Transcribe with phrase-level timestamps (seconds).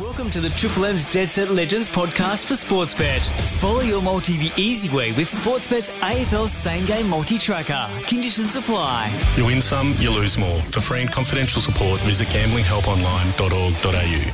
[0.00, 3.28] Welcome to the Triple M's Dead Set Legends podcast for Sportsbet.
[3.60, 7.88] Follow your multi the easy way with Sportsbet's AFL Same Game Multi Tracker.
[8.04, 9.12] Conditions apply.
[9.36, 10.60] You win some, you lose more.
[10.72, 14.32] For free and confidential support, visit gamblinghelponline.org.au.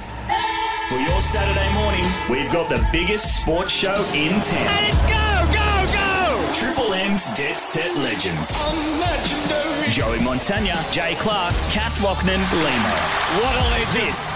[0.89, 4.65] For your Saturday morning, we've got the biggest sports show in town.
[4.65, 6.51] Let's go, go, go!
[6.55, 8.51] Triple M's Dead Set Legends.
[8.99, 9.91] legendary.
[9.91, 12.95] Joey Montagna, Jay Clark, Kath Loughnan, Lehmo.
[13.43, 14.09] What a legend.
[14.09, 14.33] This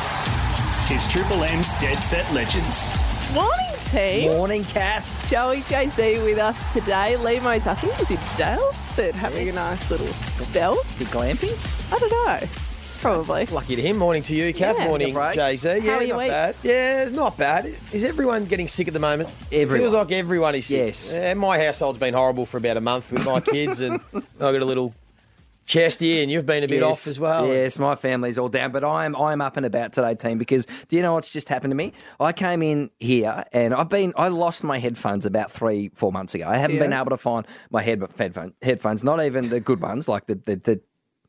[0.90, 2.88] is Triple M's Dead Set Legends.
[3.32, 4.30] Morning, team.
[4.32, 5.30] Morning, Kath.
[5.30, 7.16] Joey JZ with us today.
[7.18, 10.74] Lehmo's, I think, was in Daylesford having a nice little spell.
[10.98, 11.92] Bit glamping.
[11.92, 12.48] I don't know.
[13.00, 13.46] Probably.
[13.46, 13.96] Lucky to him.
[13.96, 14.76] Morning to you, Kath.
[14.78, 14.88] Yeah.
[14.88, 15.68] Morning, Jay Z.
[15.68, 16.56] Yeah, How are your not bad.
[16.62, 17.74] Yeah, not bad.
[17.92, 19.30] Is everyone getting sick at the moment?
[19.52, 19.90] Everyone.
[19.90, 20.86] Feels like everyone is sick.
[20.86, 21.12] Yes.
[21.14, 24.56] Yeah, my household's been horrible for about a month with my kids, and I got
[24.56, 24.94] a little
[25.66, 27.46] chesty, and you've been a bit off as well.
[27.46, 30.38] Yes, my family's all down, but I'm I'm up and about today, team.
[30.38, 31.92] Because do you know what's just happened to me?
[32.20, 36.34] I came in here and I've been I lost my headphones about three four months
[36.34, 36.46] ago.
[36.48, 40.08] I haven't been able to find my head headphone, headphones, not even the good ones
[40.08, 40.56] like the the.
[40.56, 40.80] the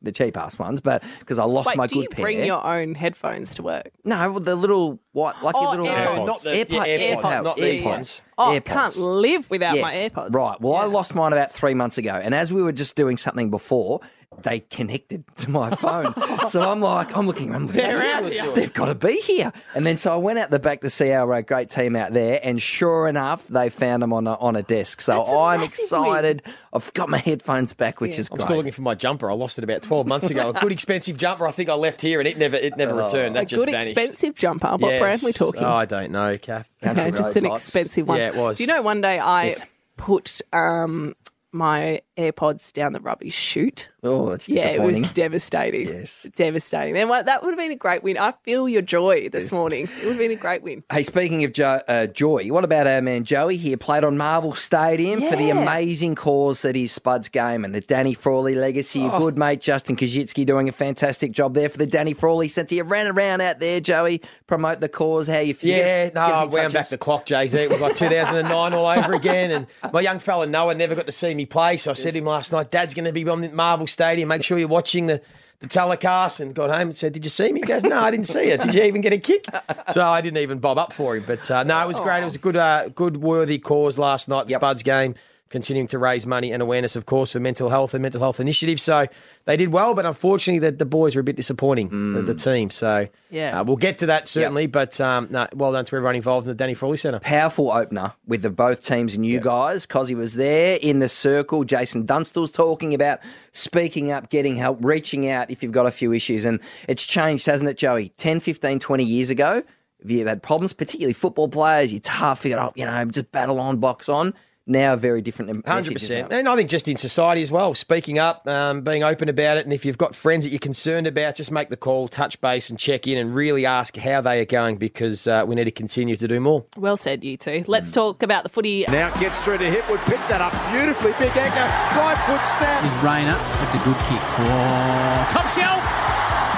[0.02, 2.24] the cheap ass ones, but because I lost Wait, my do good you pair.
[2.26, 3.90] bring your own headphones to work?
[4.04, 6.18] no, the little what, like Oh, your little AirPods.
[6.20, 7.84] Uh, not the- yeah, AirPods, AirPods, not these AirPods.
[7.86, 8.22] ones.
[8.36, 8.64] Oh, I AirPods.
[8.66, 10.34] can't live without my AirPods.
[10.34, 10.60] Right.
[10.60, 13.50] Well, I lost mine about three months ago, and as we were just doing something
[13.50, 14.00] before,
[14.42, 16.14] they connected to my phone.
[16.48, 17.70] so I'm like, I'm looking around.
[17.70, 18.52] They're out here.
[18.52, 19.52] They've got to be here.
[19.74, 22.12] And then so I went out the back to see our uh, great team out
[22.12, 25.00] there, and sure enough, they found them on a, on a desk.
[25.00, 26.42] So That's a I'm massive excited.
[26.72, 28.44] I've got my headphones back, which is I'm great.
[28.44, 29.30] still looking for my jumper.
[29.30, 30.50] I lost it about 12 months ago.
[30.50, 31.46] A good expensive jumper.
[31.46, 33.36] I think I left here, and it never it never returned.
[33.36, 33.96] That A just good vanished.
[33.96, 34.76] expensive jumper.
[34.76, 35.00] What Yes.
[35.00, 35.62] brand are we talking?
[35.64, 36.68] Oh, I don't know, Kath.
[36.84, 37.64] Okay, just an types.
[37.64, 38.18] expensive one.
[38.18, 38.58] Yeah, it was.
[38.58, 39.60] Do you know one day I Yes.
[39.96, 41.14] put um,
[41.52, 43.88] my AirPods down the rubbish chute?
[44.02, 45.88] Oh, it's Yeah, it was devastating.
[45.88, 46.26] Yes.
[46.36, 46.94] Devastating.
[46.94, 48.16] Then what- that would have been a great win.
[48.18, 49.84] I feel your joy this morning.
[49.84, 50.84] It would have been a great win.
[50.92, 53.76] Hey, speaking of jo- uh, Joy, what about our man Joey here?
[53.76, 58.14] Played on Marvel Stadium for the amazing cause that is Spud's game and the Danny
[58.14, 59.00] Frawley legacy.
[59.00, 62.74] Your good mate Justin Koschitzke doing a fantastic job there for the Danny Frawley Centre.
[62.76, 65.26] You ran around out there, Joey, promote the cause.
[65.26, 65.76] How you feel?
[65.76, 67.58] Yeah, no, I wound back the clock, Jay Z.
[67.58, 69.50] It was like 2009 all over again.
[69.50, 72.18] And my young fella Noah never got to see me play, so I said to
[72.18, 74.28] him last night, "Dad's going to be on the Marvel Stadium.
[74.28, 75.20] Make sure you're watching the."
[75.58, 78.10] The telecast and got home and said, "Did you see me?" He goes, "No, I
[78.10, 78.60] didn't see it.
[78.60, 79.46] Did you even get a kick?"
[79.92, 81.24] So I didn't even bob up for him.
[81.26, 82.20] But uh, no, it was great.
[82.20, 84.48] It was a good, uh, good, worthy cause last night.
[84.48, 84.60] The Yep.
[84.60, 85.14] Spuds game,
[85.50, 88.82] continuing to raise money and awareness, of course, for mental health and mental health initiatives.
[88.82, 89.06] So
[89.44, 92.14] they did well, but unfortunately, the, the boys were a bit disappointing.
[92.14, 92.70] The, the team.
[92.70, 93.60] So Yeah.
[93.60, 94.66] uh, we'll get to that certainly.
[94.66, 97.20] But um, no, well done to everyone involved in the Danny Frawley Centre.
[97.20, 99.86] Powerful opener with the both teams and you guys.
[99.86, 101.62] Cozzy was there in the circle.
[101.64, 103.20] Jason Dunstall's talking about
[103.52, 106.44] speaking up, getting help, reaching out if you've got a few issues.
[106.44, 108.10] And it's changed, hasn't it, Joey?
[108.18, 109.62] 10, 15, 20 years ago,
[110.00, 113.58] if you've had problems, particularly football players, you're tough, you got, you know, just battle
[113.58, 114.34] on, box on.
[114.68, 118.48] Now, very different Hundred percent, and I think just in society as well, speaking up,
[118.48, 121.52] um, being open about it, and if you've got friends that you're concerned about, just
[121.52, 124.76] make the call, touch base, and check in, and really ask how they are going
[124.76, 126.64] because uh, we need to continue to do more.
[126.76, 127.62] Well said, you two.
[127.68, 128.84] Let's talk about the footy.
[128.88, 131.12] Now it gets through to Hipwood, picked that up beautifully.
[131.12, 132.82] Big anchor, right foot snap.
[132.82, 133.38] is Rayner.
[133.62, 134.22] That's a good kick.
[134.42, 135.78] Oh, top shelf.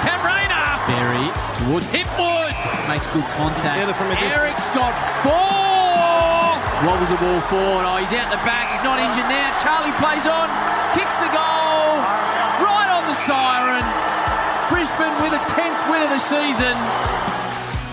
[0.01, 0.65] Cam Rayner.
[0.89, 1.29] Berry
[1.61, 2.49] towards Hipwood.
[2.89, 3.95] Makes good contact.
[3.95, 4.11] From.
[4.13, 5.68] Eric's got four.
[6.79, 7.83] Was the ball for?
[7.83, 8.71] Oh, he's out the back.
[8.71, 9.51] He's not injured now.
[9.57, 10.47] Charlie plays on.
[10.95, 11.99] Kicks the goal.
[12.63, 13.83] Right on the siren.
[14.71, 16.75] Brisbane with a 10th win of the season.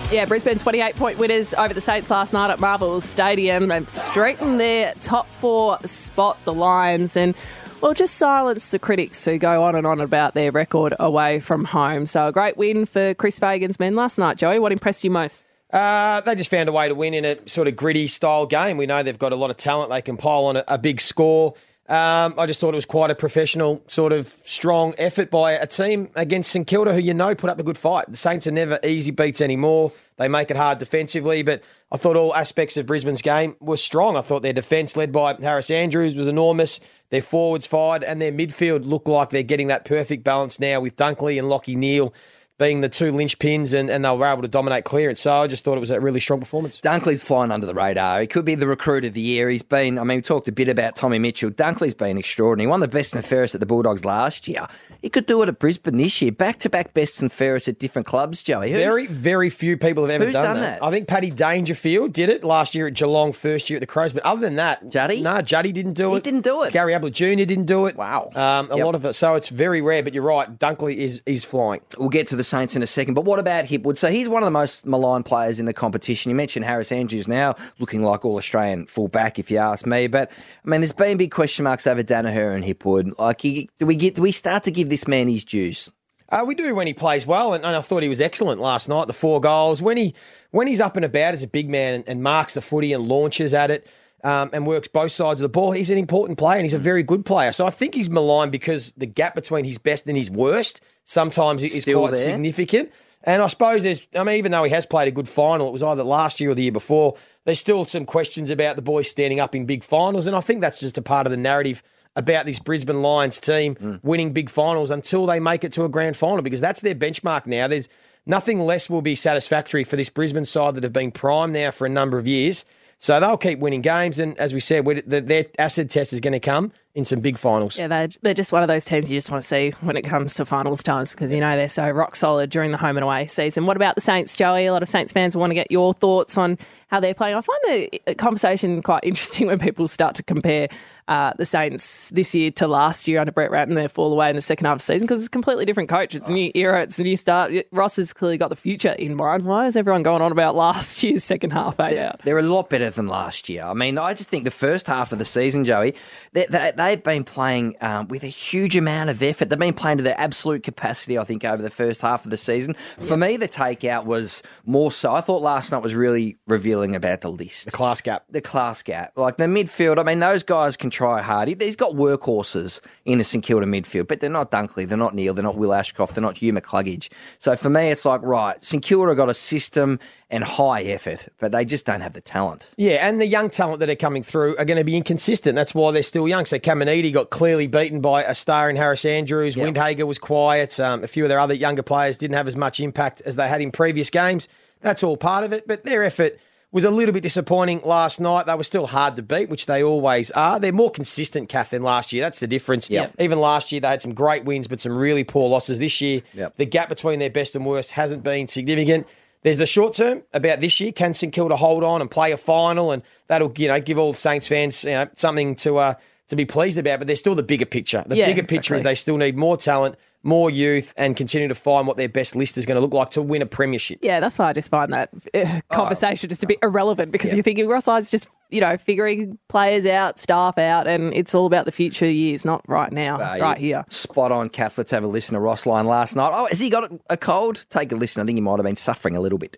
[0.09, 3.67] Yeah, Brisbane 28 point winners over the Saints last night at Marvel Stadium.
[3.67, 7.35] They've strengthened their top four spot, the Lions, and
[7.81, 11.65] well, just silence the critics who go on and on about their record away from
[11.65, 12.05] home.
[12.05, 14.37] So a great win for Chris Fagan's men last night.
[14.37, 15.43] Joey, what impressed you most?
[15.71, 18.77] Uh, they just found a way to win in a sort of gritty style game.
[18.77, 21.01] We know they've got a lot of talent; they can pile on a, a big
[21.01, 21.55] score.
[21.89, 25.65] Um, I just thought it was quite a professional, sort of strong effort by a
[25.65, 28.09] team against St Kilda, who you know put up a good fight.
[28.09, 29.93] The Saints are never easy beats anymore.
[30.17, 34.17] They make it hard defensively, but I thought all aspects of Brisbane's game were strong.
[34.17, 36.81] I thought their defence, led by Harris Andrews, was enormous.
[37.09, 40.97] Their forwards fired, and their midfield looked like they're getting that perfect balance now with
[40.97, 42.13] Dunkley and Lachie Neale
[42.57, 45.19] being the two linchpins, and, and they were able to dominate clearance.
[45.21, 46.81] So I just thought it was a really strong performance.
[46.81, 48.19] Dunkley's flying under the radar.
[48.21, 49.47] He could be the recruit of the year.
[49.49, 51.51] He's been, I mean, we talked a bit about Tommy Mitchell.
[51.51, 52.67] Dunkley's been extraordinary.
[52.67, 54.67] He won the best and fairest at the Bulldogs last year.
[55.01, 56.31] He could do it at Brisbane this year.
[56.31, 58.71] Back to back best and fairest at different clubs, Joey.
[58.71, 60.79] Who's- Very, very few people have ever who's done, done that.
[60.79, 60.85] that?
[60.85, 64.13] I think Paddy Dangerfield did it last year at Geelong, first year at the Crows.
[64.13, 65.21] But other than that, Juddy?
[65.21, 66.25] no, Juddy didn't do it.
[66.25, 66.73] He didn't do it.
[66.73, 67.25] Gary Ablett Jr.
[67.45, 67.95] didn't do it.
[67.95, 68.31] Wow.
[68.33, 68.85] um, a Yep.
[68.85, 69.13] lot of it.
[69.13, 70.01] So it's very rare.
[70.01, 71.81] But you're right, Dunkley is is flying.
[71.97, 73.97] We'll get to the Saints in a second, but what about Hipwood?
[73.97, 76.29] So he's one of the most maligned players in the competition.
[76.29, 80.07] You mentioned Harris Andrews now looking like all Australian fullback, if you ask me.
[80.07, 80.31] But
[80.65, 83.17] I mean, there's been big question marks over Danaher and Hipwood.
[83.19, 84.15] Like, he, do we get?
[84.15, 85.89] Do we start to give this man his dues?
[86.29, 88.89] Uh, we do when he plays well, and, and I thought he was excellent last
[88.89, 89.07] night.
[89.07, 90.13] The four goals when he
[90.51, 93.07] when he's up and about as a big man and, and marks the footy and
[93.07, 93.87] launches at it.
[94.23, 95.71] Um, and works both sides of the ball.
[95.73, 97.51] He's an important player and he's a very good player.
[97.51, 101.61] So I think he's maligned because the gap between his best and his worst sometimes
[101.61, 102.23] is Still quite there?
[102.23, 102.91] significant.
[103.23, 105.71] And I suppose there's, I mean, even though he has played a good final, it
[105.71, 107.15] was either last year or the year before,
[107.45, 110.25] there's still some questions about the boys standing up in big finals.
[110.25, 111.83] And I think that's just a part of the narrative
[112.15, 113.99] about this Brisbane Lions team Mm.
[114.03, 117.45] winning big finals until they make it to a grand final because that's their benchmark
[117.45, 117.67] now.
[117.67, 117.87] There's
[118.25, 121.85] nothing less will be satisfactory for this Brisbane side that have been primed now for
[121.85, 122.65] a number of years.
[122.99, 124.17] So they'll keep winning games.
[124.17, 127.19] And as we said, we- the- their acid test is going to come in some
[127.19, 127.77] big finals.
[127.77, 130.01] Yeah, they're, they're just one of those teams you just want to see when it
[130.01, 133.03] comes to finals times because you know they're so rock solid during the home and
[133.03, 133.67] away season.
[133.67, 134.65] What about the Saints, Joey?
[134.65, 136.57] A lot of Saints fans want to get your thoughts on
[136.87, 137.35] how they're playing.
[137.35, 140.67] I find the uh, conversation quite interesting when people start to compare
[141.07, 143.75] uh, the Saints this year to last year under Brett Ratten.
[143.75, 145.89] They fall away in the second half of the season because it's a completely different
[145.89, 146.13] coach.
[146.15, 146.83] It's a new era.
[146.83, 147.53] It's a new start.
[147.71, 149.45] Ross has clearly got the future in mind.
[149.45, 151.79] Why is everyone going on about last year's second half?
[151.79, 151.91] Eh?
[151.91, 152.13] Yeah.
[152.23, 153.63] They're a lot better than last year.
[153.63, 155.95] I mean, I just think the first half of the season, Joey,
[156.33, 159.49] they, they, they've been playing um, with a huge amount of effort.
[159.49, 162.37] They've been playing to their absolute capacity, I think, over the first half of the
[162.37, 162.75] season.
[162.99, 165.15] For me, the takeout was more so.
[165.15, 167.65] I thought last night was really revealing about the list.
[167.65, 168.25] The class gap.
[168.29, 169.13] the class gap.
[169.15, 171.47] Like the midfield, I mean, those guys can try hard.
[171.61, 175.33] He's got workhorses in the St Kilda midfield, but they're not Dunkley, they're not Neale,
[175.33, 177.09] they're not Will Ashcroft, they're not Hugh McCluggage.
[177.37, 179.99] So for me, it's like, right, St Kilda got a system
[180.31, 182.69] and high effort, but they just don't have the talent.
[182.77, 185.55] Yeah, and the young talent that are coming through are going to be inconsistent.
[185.55, 186.45] That's why they're still young.
[186.45, 189.55] So Caminiti got clearly beaten by a star in Harris Andrews.
[189.55, 189.75] Yep.
[189.75, 190.79] Windhager was quiet.
[190.79, 193.47] Um, a few of their other younger players didn't have as much impact as they
[193.47, 194.47] had in previous games.
[194.81, 195.67] That's all part of it.
[195.67, 196.39] But their effort
[196.71, 198.45] was a little bit disappointing last night.
[198.45, 200.59] They were still hard to beat, which they always are.
[200.59, 202.23] They're more consistent, Kath, than last year.
[202.23, 202.89] That's the difference.
[202.89, 203.15] Yep.
[203.19, 205.79] Even last year, they had some great wins, but some really poor losses.
[205.79, 206.57] This year, Yep.
[206.57, 209.07] the gap between their best and worst hasn't been significant.
[209.43, 210.91] There's the short term about this year.
[210.91, 214.13] Can St Kilda hold on and play a final, and that'll you know give all
[214.13, 215.93] Saints fans you know something to uh,
[216.29, 216.99] to be pleased about.
[216.99, 218.03] But there's still the bigger picture.
[218.05, 219.95] The Yeah, bigger picture is they still need more talent,
[220.27, 223.11] more youth, and continue to find what their best list is going to look like
[223.11, 223.99] to win a premiership.
[224.01, 227.43] Yeah, that's why I just find that uh, conversation just a bit irrelevant because you're
[227.43, 231.65] thinking Ross Hyde's just, you know, figuring players out, staff out, and it's all about
[231.65, 233.85] the future years, not right now, Uh, right here.
[233.89, 234.77] Spot on, Kath.
[234.77, 236.31] Let's have a listen to Ross Lyon last night.
[236.33, 237.65] Oh, has he got a cold?
[237.69, 238.21] Take a listen.
[238.21, 239.57] I think he might have been suffering a little bit.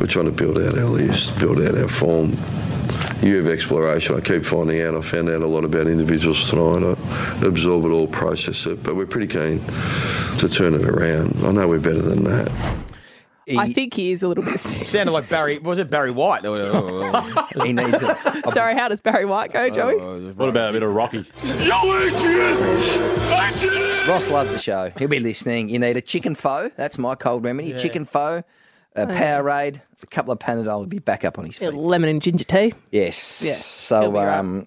[0.00, 2.36] We're trying to build out our list, build out our form.
[3.22, 4.14] Year of exploration.
[4.14, 4.94] I keep finding out.
[4.94, 6.96] I found out a lot about individuals tonight.
[7.40, 9.60] I absorb it all, process it, but we're pretty keen
[10.38, 11.34] to turn it around.
[11.44, 12.50] I know we're better than that.
[13.56, 14.84] I think he is a little bit sick.
[14.84, 15.58] Sounded like Barry.
[15.58, 16.44] Was it Barry White?
[16.44, 18.50] He needs it.
[18.52, 19.94] Sorry, how does Barry White go, Joey?
[19.94, 20.32] Oh, oh, oh.
[20.32, 21.24] What about a bit of Rocky?
[24.08, 24.92] Ross loves the show.
[24.98, 25.68] He'll be listening.
[25.68, 26.72] You need a chicken pho.
[26.76, 27.72] That's my cold remedy.
[27.78, 28.42] Chicken pho,
[28.96, 30.78] a Powerade, a couple of Panadol.
[30.80, 31.76] He'll be back up on his Yeah, feet.
[31.78, 32.72] lemon and ginger tea.
[32.90, 33.42] Yes.
[33.42, 34.38] Yeah, he'll So, be right.
[34.38, 34.66] um,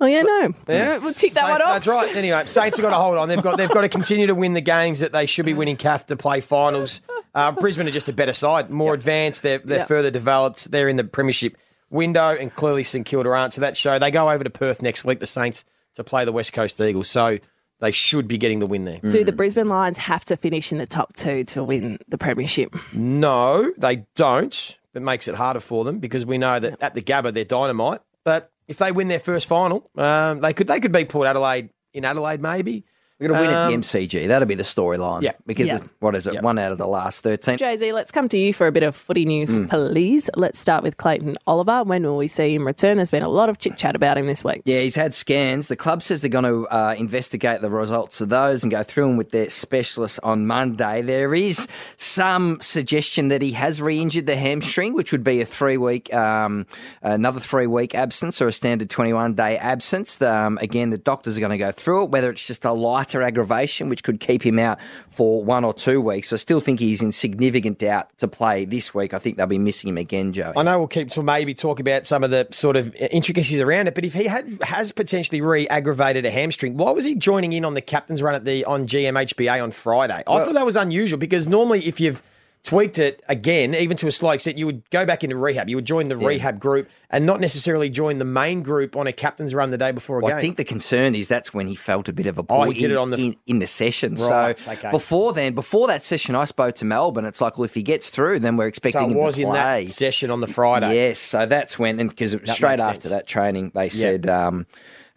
[0.00, 1.68] Oh yeah, no, Yeah, we'll tick that Saints- one off.
[1.74, 2.16] That's right.
[2.16, 3.28] Anyway, Saints have got to hold on.
[3.28, 5.76] They've got they've got to continue to win the games that they should be winning.
[5.76, 7.00] Calf to play finals.
[7.36, 9.44] Uh, Brisbane are just a better side, more advanced.
[9.44, 9.88] They're they're Yep.
[9.88, 10.72] further developed.
[10.72, 11.56] They're in the premiership
[11.88, 13.52] window, and clearly St Kilda aren't.
[13.52, 15.20] So that show they go over to Perth next week.
[15.20, 17.06] The Saints to play the West Coast Eagles.
[17.08, 17.38] So
[17.82, 19.00] they should be getting the win there.
[19.00, 22.74] Do the Brisbane Lions have to finish in the top two to win the premiership?
[22.92, 24.76] No, they don't.
[24.94, 28.00] It makes it harder for them because we know that at the Gabba they're dynamite.
[28.24, 31.70] But if they win their first final, um, they could they could beat Port Adelaide
[31.92, 32.84] in Adelaide maybe.
[33.22, 34.26] We're going to win at the Um, MCG.
[34.28, 35.22] That'll be the storyline.
[35.22, 35.32] Yeah.
[35.46, 35.78] Because, Yeah.
[35.78, 36.34] the- what is it?
[36.34, 36.40] Yeah.
[36.40, 37.56] One out of the last 13.
[37.58, 39.70] Jay Z, let's come to you for a bit of footy news, Mm.
[39.70, 40.28] please.
[40.36, 41.82] Let's start with Clayton Oliver.
[41.84, 42.96] When will we see him return?
[42.96, 44.62] There's been a lot of chit chat about him this week.
[44.64, 45.68] Yeah, he's had scans.
[45.68, 49.06] The club says they're going to uh, investigate the results of those and go through
[49.06, 51.02] them with their specialists on Monday.
[51.02, 56.12] There is some suggestion that he has re-injured the hamstring, which would be a three-week,
[56.14, 56.66] um,
[57.02, 60.20] another three-week absence or a standard 21-day absence.
[60.20, 62.72] Um, again, the doctors are going to go through it, whether it's just a
[63.12, 64.78] lighter aggravation, which could keep him out
[65.10, 66.32] for one or two weeks.
[66.32, 69.14] I still think he's in significant doubt to play this week.
[69.14, 70.52] I think they'll be missing him again, Joe.
[70.56, 73.88] I know we'll keep to maybe talk about some of the sort of intricacies around
[73.88, 77.64] it, but if he had has potentially re-aggravated a hamstring, why was he joining in
[77.64, 80.22] on the captain's run at the on GMHBA on Friday?
[80.26, 82.22] I thought that was unusual because normally if you've
[82.64, 85.68] tweaked it again, even to a slight extent, you would go back into rehab.
[85.68, 89.12] You would join the rehab group and not necessarily join the main group on a
[89.12, 90.38] captain's run the day before a Well, game.
[90.38, 92.62] I think the concern is that's when he felt a bit of a Oh, pull
[92.70, 94.14] he did in, it on the- in, in the session.
[94.14, 94.90] Right, so okay.
[94.92, 97.24] before then, before that session, I spoke to Melbourne.
[97.24, 99.42] It's like, well, if he gets through, then we're expecting so it him was to
[99.42, 99.84] in play.
[99.86, 100.94] that session on the Friday.
[100.94, 103.12] Yes, so that's when, and because straight after sense.
[103.12, 104.66] that training, they said, um,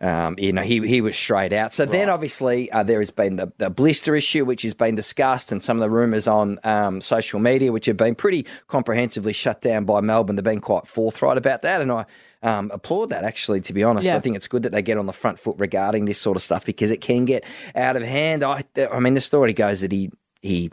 [0.02, 1.74] um, you know, he, he was straight out.
[1.74, 5.52] So then, obviously, uh, there has been the, the blister issue, which has been discussed,
[5.52, 9.62] and some of the rumours on um, social media, which have been pretty comprehensively shut
[9.62, 10.36] down by Melbourne.
[10.36, 12.06] They've been quite forthright about that, and I
[12.44, 13.24] um, applaud that.
[13.24, 14.18] Actually, to be honest, Yeah.
[14.18, 16.44] I think it's good that they get on the front foot regarding this sort of
[16.44, 17.44] stuff because it can get
[17.76, 18.44] out of hand.
[18.44, 20.12] I, I mean, the story goes that he
[20.42, 20.70] he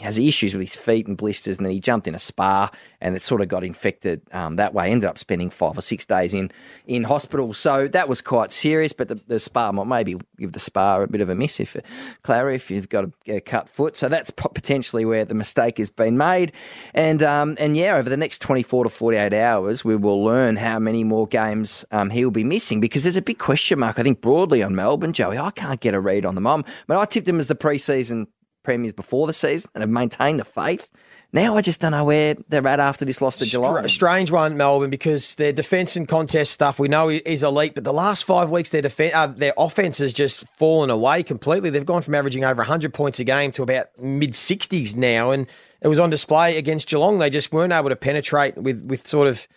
[0.00, 3.16] has issues with his feet and blisters, and then he jumped in a spa, and
[3.16, 4.90] it sort of got infected um, that way.
[4.90, 6.50] Ended up spending five or six days in
[6.86, 8.92] in hospital, so that was quite serious.
[8.92, 11.76] But the, the spa might maybe give the spa a bit of a miss if
[12.22, 13.96] Clarry, if you've got a, a cut foot.
[13.96, 16.52] So that's potentially where the mistake has been made,
[16.94, 20.24] and um, and yeah, over the next twenty four to forty eight hours, we will
[20.24, 23.78] learn how many more games um, he will be missing because there's a big question
[23.78, 23.98] mark.
[23.98, 25.38] I think broadly on Melbourne, Joey.
[25.38, 26.46] I can't get a read on them.
[26.46, 28.26] I'm, but I tipped him as the preseason
[28.64, 30.88] premiers before the season and have maintained the faith.
[31.32, 33.78] Now I just don't know where they're at after this loss to Geelong.
[33.78, 37.82] Str- strange one, Melbourne, because their defence and contest stuff we know is elite, but
[37.82, 41.70] the last five weeks their defen uh, their offense has just fallen away completely.
[41.70, 45.48] They've gone from averaging over 100 points a game to about mid 60s now, and
[45.80, 47.18] it was on display against Geelong.
[47.18, 49.48] They just weren't able to penetrate with with sort of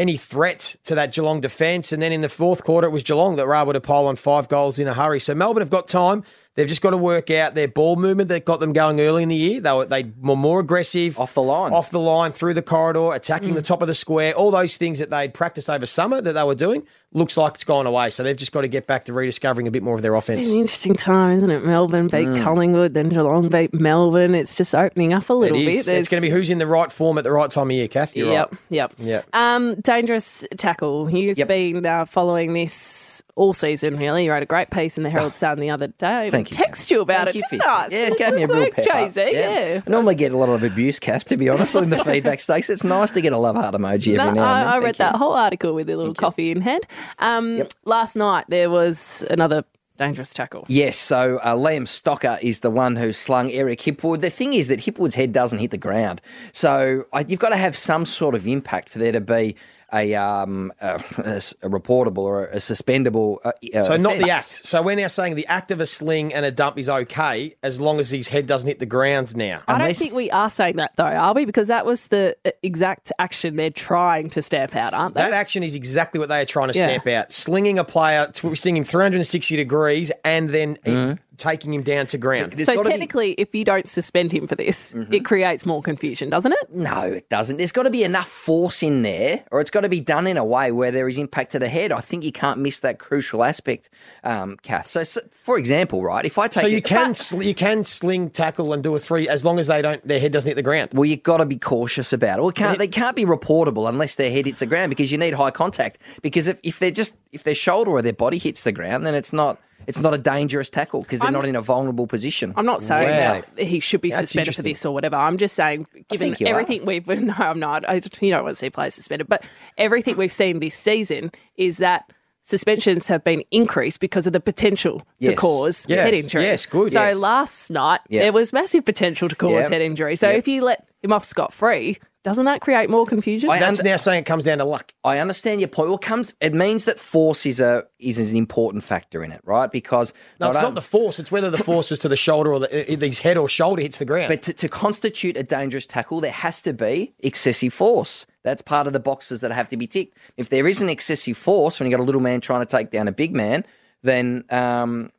[0.00, 1.92] any threat to that Geelong defence.
[1.92, 4.16] And then in the fourth quarter, it was Geelong that were able to pile on
[4.16, 5.20] five goals in a hurry.
[5.20, 6.24] So Melbourne have got time.
[6.54, 9.28] They've just got to work out their ball movement that got them going early in
[9.28, 9.60] the year.
[9.60, 11.18] They were, they were more aggressive.
[11.18, 11.74] Off the line.
[11.74, 13.56] Off the line, through the corridor, attacking mm.
[13.56, 14.34] the top of the square.
[14.34, 17.64] All those things that they'd practiced over summer that they were doing looks like it's
[17.64, 18.10] gone away.
[18.10, 20.46] So they've just got to get back to rediscovering a bit more of their offense.
[20.46, 21.64] It's an interesting time, isn't it?
[21.64, 24.34] Melbourne beat Collingwood, then Geelong beat Melbourne.
[24.34, 25.86] It's just opening up a little is.
[25.86, 25.96] bit.
[25.98, 27.88] It's going to be who's in the right form at the right time of year,
[27.88, 28.14] Kath.
[28.16, 28.60] You're Yep, right.
[28.70, 28.92] yep.
[28.98, 29.26] Yep.
[29.32, 31.10] Um, dangerous tackle.
[31.10, 31.48] You've Yep.
[31.48, 34.24] been uh, following this all season, really.
[34.24, 36.06] You wrote a great piece in the Herald Sun the other day.
[36.06, 37.62] I even Thank you, text you about Thank it, you, didn't.
[37.68, 37.88] I?
[37.90, 38.84] Yeah, it gave me a real pep.
[38.84, 39.80] Jay-Z, yeah.
[39.86, 42.68] I normally get a lot of abuse, Kath, to be honest, in the feedback stakes.
[42.70, 44.44] It's nice to get a love heart emoji every No, now and then.
[44.44, 45.04] I, I Thank read you.
[45.04, 46.86] that whole article with a little coffee in hand.
[47.18, 49.64] Um, Last night there was another
[49.96, 50.64] dangerous tackle.
[50.68, 54.20] Yes, so uh, Liam Stocker is the one who slung Eric Hipwood.
[54.22, 56.22] The thing is that Hipwood's head doesn't hit the ground,
[56.52, 59.56] so I, you've got to have some sort of impact for there to be
[59.92, 63.38] a, um, a, a s- a reportable or a suspendable.
[63.44, 64.66] Uh, uh, So not the act.
[64.66, 67.80] So we're now saying the act of a sling and a dump is okay as
[67.80, 69.62] long as his head doesn't hit the ground now.
[69.68, 71.44] I don't think we are saying that though, are we?
[71.44, 75.20] Because that was the uh, exact action they're trying to stamp out, aren't they?
[75.22, 76.86] That action is exactly what they are trying to Yeah.
[76.86, 77.32] stamp out.
[77.32, 81.20] Slinging a player, twisting him 360 degrees, and then Mm-hmm.
[81.40, 82.52] Taking him down to ground.
[82.52, 85.82] There's so gotta be- technically, if you don't suspend him for this, it creates more
[85.82, 86.72] confusion, doesn't it?
[86.72, 87.56] No, it doesn't.
[87.56, 90.36] There's got to be enough force in there, or it's got to be done in
[90.36, 91.90] a way where there is impact to the head.
[91.90, 93.90] I think you can't miss that crucial aspect,
[94.22, 94.86] um, Kath.
[94.86, 97.82] So, so, for example, right, if I take So you it- can sl- you can
[97.82, 100.54] sling tackle and do a three as long as they don't their head doesn't hit
[100.54, 100.90] the ground.
[100.92, 102.42] Well, you've got to be cautious about it.
[102.42, 105.34] Well, can't, they can't be reportable unless their head hits the ground because you need
[105.34, 105.98] high contact.
[106.22, 109.14] Because if, if they're just if their shoulder or their body hits the ground, then
[109.14, 109.58] it's not
[109.90, 112.54] it's not a dangerous tackle because they're I'm- not in a vulnerable position.
[112.56, 112.88] I'm not mm.
[112.88, 113.42] saying Wow.
[113.56, 115.16] that he should be That's suspended for this or whatever.
[115.16, 116.50] I'm just saying, given think you are.
[116.50, 117.86] everything we've no, I'm not.
[117.88, 119.44] I, you don't want to see players suspended, but
[119.76, 122.10] everything we've seen this season is that
[122.42, 126.04] suspensions have been increased because of the potential to cause Yes.
[126.04, 126.42] head injury.
[126.44, 127.16] Yes, good, So yes.
[127.16, 128.22] last night Yeah.
[128.22, 129.72] there was massive potential to cause Yep.
[129.72, 130.16] head injury.
[130.16, 130.38] So Yep.
[130.38, 133.48] if you let him off scot free, doesn't that create more confusion?
[133.48, 134.92] I That's under- now saying it comes down to luck.
[135.04, 135.88] I understand your point.
[135.88, 139.40] Well, it comes it means that force is a is an important factor in it,
[139.44, 139.70] right?
[139.72, 141.18] Because No, it's on- not the force.
[141.18, 143.98] It's whether the force was to the shoulder or the, his head or shoulder hits
[143.98, 144.28] the ground.
[144.28, 148.26] But to, to constitute a dangerous tackle, there has to be excessive force.
[148.42, 150.16] That's part of the boxes that have to be ticked.
[150.36, 153.08] If there isn't excessive force when you got a little man trying to take down
[153.08, 153.64] a big man,
[154.02, 155.10] then um,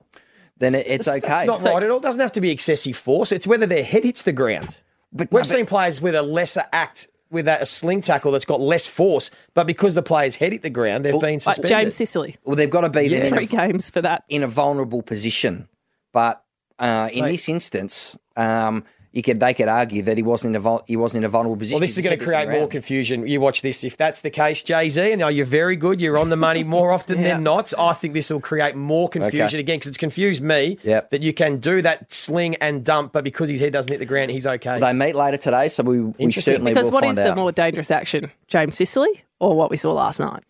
[0.58, 1.20] then it, it's okay.
[1.28, 1.98] That's not So- right at all.
[1.98, 3.32] It doesn't have to be excessive force.
[3.32, 4.78] It's whether their head hits the ground.
[5.14, 8.32] But- We've no, but- seen players with a lesser act, with a, a sling tackle
[8.32, 11.42] that's got less force, but because the player's head hit the ground, they've been like
[11.42, 11.70] suspended.
[11.70, 14.24] James Sicily, Well, they've got to be in, three a, games for that.
[14.30, 15.68] in a vulnerable position.
[16.14, 16.44] But
[16.80, 20.60] uh, in this instance, um, you could they could argue that he wasn't in a
[20.62, 21.76] vul- he wasn't in a vulnerable position.
[21.76, 23.28] Well, this is going to create more confusion.
[23.28, 23.84] You watch this.
[23.84, 26.92] If that's the case, Jay Z, and you're very good, you're on the money more
[26.98, 27.74] often than not.
[27.78, 29.60] I think this will create more confusion Okay.
[29.60, 31.10] again because it's confused me Yep.
[31.10, 34.06] that you can do that sling and dump, but because his head doesn't hit the
[34.06, 34.80] ground, he's okay.
[34.80, 37.52] They meet later today, so we, we certainly Because will what find is the more
[37.52, 40.44] dangerous action, James Sicily or what we saw last night?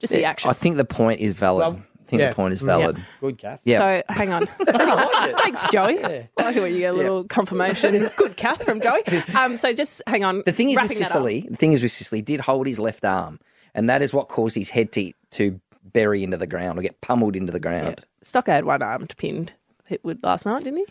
[0.00, 0.50] Just the action.
[0.50, 1.60] I think the point is valid.
[1.60, 2.30] Well, I think Yeah.
[2.30, 2.96] the point is valid.
[3.20, 3.60] Good, Kath.
[3.64, 3.78] Yeah.
[3.78, 4.46] So hang on.
[5.38, 6.02] Thanks, Joey.
[6.04, 8.08] I like it when you get a little confirmation.
[8.16, 9.02] Good Kath from Joey.
[9.34, 10.42] Um, so just hang on.
[10.46, 11.12] The thing is with Wrapping that up.
[11.12, 13.40] Sicily, the thing is with Sicily, did hold his left arm,
[13.74, 15.60] and that is what caused his head to to
[15.92, 18.04] bury into the ground or get pummeled into the ground.
[18.24, 19.52] Stocker had one armed pinned
[19.86, 20.86] hit with last night, didn't he?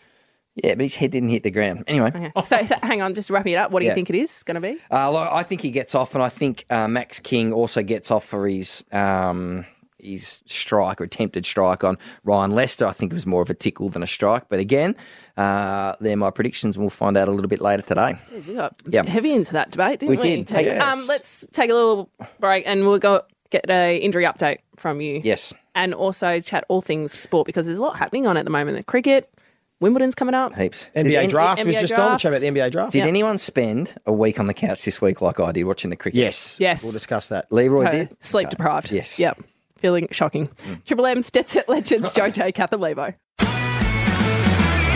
[0.64, 1.84] Yeah, but his head didn't hit the ground.
[1.86, 2.32] Anyway, Okay.
[2.46, 3.70] So, so hang on, just wrapping it up.
[3.70, 3.94] What do you Yeah.
[3.94, 4.78] think it is going to be?
[4.90, 8.10] uh, like, I think he gets off, and I think uh, Max King also gets
[8.10, 9.66] off for his um,
[10.06, 12.86] his strike or attempted strike on Ryan Lester.
[12.86, 14.94] I think it was more of a tickle than a strike, but again,
[15.36, 18.16] uh, they're my predictions, and we'll find out a little bit later today.
[18.46, 19.06] We got Yep.
[19.06, 20.36] heavy into that debate, didn't We we?
[20.36, 20.46] did.
[20.46, 20.80] Take- Yes.
[20.80, 22.08] um, let's take a little
[22.40, 25.20] break and we'll go get a injury update from you.
[25.22, 25.52] Yes.
[25.74, 28.76] And also chat all things sport because there's a lot happening on at the moment.
[28.76, 29.30] The cricket,
[29.78, 30.54] Wimbledon's coming up.
[30.54, 30.88] Heaps.
[30.96, 31.98] NBA Did any- draft was NBA just on.
[31.98, 32.22] draft.
[32.22, 32.92] Chat about the NBA draft.
[32.92, 35.96] Did anyone spend a week on the couch this week like I did watching the
[35.96, 36.18] cricket?
[36.18, 36.56] Yes.
[36.58, 36.82] Yes.
[36.82, 37.52] We'll discuss that.
[37.52, 37.98] Leroy Okay.
[37.98, 38.16] did.
[38.20, 38.90] Sleep deprived.
[38.90, 39.18] Yes.
[39.18, 39.38] Yep.
[39.86, 40.48] Feeling shocking.
[40.48, 40.84] Mm.
[40.84, 43.14] Triple M's Dead Set Legends, Joe J, Kath and Levo.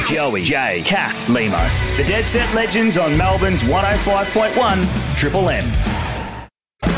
[0.04, 0.82] Joey, J.
[0.84, 1.96] Kath, Lehmo.
[1.96, 5.72] The Dead Set Legends on Melbourne's 105.1 Triple M.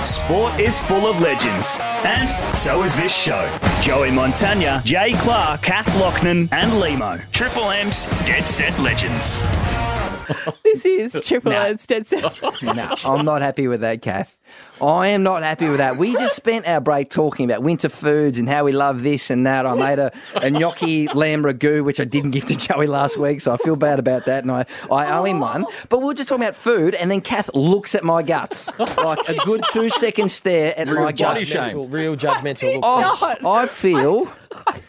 [0.03, 3.59] Sport is full of legends, and so is this show.
[3.83, 7.21] Joey Montagna, Jay Clark, Kath Loughnan, and Lehmo.
[7.31, 9.43] Triple M's Dead Set Legends.
[10.63, 11.65] This is Triple Nah.
[11.65, 12.23] M's Dead Set.
[12.63, 14.39] No, I'm not happy with that, Kath.
[14.81, 15.97] I am not happy with that.
[15.97, 19.47] We just spent our break talking about winter foods and how we love this and
[19.47, 19.65] that.
[19.67, 23.41] I made a, a gnocchi lamb ragu, which I didn't give to Joey last week,
[23.41, 25.67] so I feel bad about that, and I, I owe him one.
[25.89, 29.29] But we were just talking about food, and then Kath looks at my guts like
[29.29, 31.43] a good two second stare at my guts.
[31.43, 32.81] Judgmental, real judgmental.
[32.83, 33.39] Oh look.
[33.45, 34.33] Oh, I feel.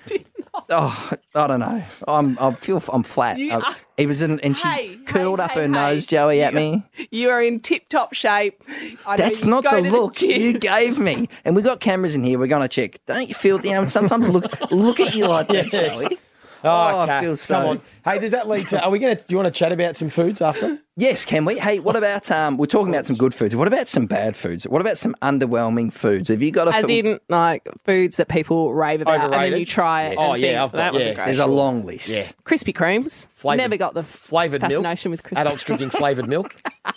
[0.05, 0.25] did
[0.69, 1.83] Oh, I don't know.
[2.07, 2.37] I'm.
[2.39, 2.81] I feel.
[2.91, 3.37] I'm flat.
[3.37, 6.05] You uh, I- he was in, and she Hey, curled hey, up hey, her nose,
[6.05, 6.15] hey.
[6.17, 6.83] Joey, at You- me.
[7.11, 8.63] You are in tip top shape.
[9.05, 11.27] I That's you not the to look you gave me.
[11.45, 12.39] And we got cameras in here.
[12.39, 12.99] We're going to check.
[13.05, 13.63] Don't you feel?
[13.65, 16.01] You know, sometimes look look at you like that, Yes.
[16.01, 16.17] Joey.
[16.63, 17.81] Ah, oh, I Kath, feel so- Come on.
[18.05, 18.83] Hey, does that lead to?
[18.83, 19.21] Are we going to?
[19.23, 20.77] Do you want to chat about some foods after?
[20.97, 21.57] Yes, can we?
[21.57, 22.57] Hey, what about um?
[22.57, 23.55] We're talking about some good foods.
[23.55, 24.67] What about some bad foods?
[24.67, 26.27] What about some underwhelming foods?
[26.27, 26.75] Have you got a?
[26.75, 30.17] As fi- in, like foods that people rave about, and then you try it.
[30.19, 31.09] Oh, and yeah, think, I've got- that was yeah.
[31.09, 31.25] a great.
[31.25, 32.09] There's a long list.
[32.09, 32.27] Yeah.
[32.45, 33.25] Krispy Kremes.
[33.35, 34.71] Flavoured- Never got the Flavoured milk.
[34.71, 35.39] fascination with Krispy.
[35.39, 36.55] Adults drinking flavoured milk.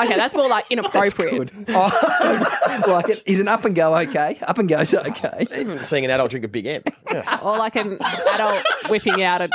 [0.00, 1.52] Okay, that's more like inappropriate.
[1.68, 4.38] like, is an up and go okay?
[4.42, 5.46] Up and go's okay.
[5.54, 6.82] Even seeing an adult drink a Big M.
[7.42, 9.50] or like an adult whipping out an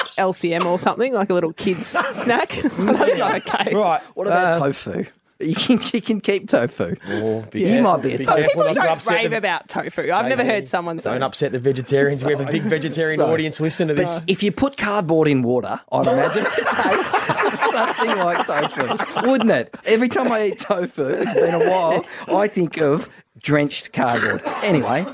[0.50, 2.50] LCM or something, like a little kid's snack.
[2.78, 3.74] that's not okay.
[3.74, 4.02] Right.
[4.14, 5.06] What about uh, tofu?
[5.38, 6.96] You can you can keep tofu.
[6.96, 8.38] be you careful, might be a be tofu.
[8.38, 10.10] careful People not to don't upset rave the- about tofu.
[10.14, 11.12] I've never heard someone say.
[11.12, 12.24] Don't upset the vegetarians.
[12.24, 13.60] we have a big vegetarian So- audience.
[13.60, 14.24] Listen to this.
[14.28, 19.76] If you put cardboard in water, I'd imagine it tastes something like tofu, wouldn't it?
[19.84, 23.10] Every time I eat tofu, it's been a while, I think of
[23.46, 24.42] drenched cardboard.
[24.64, 25.06] Anyway,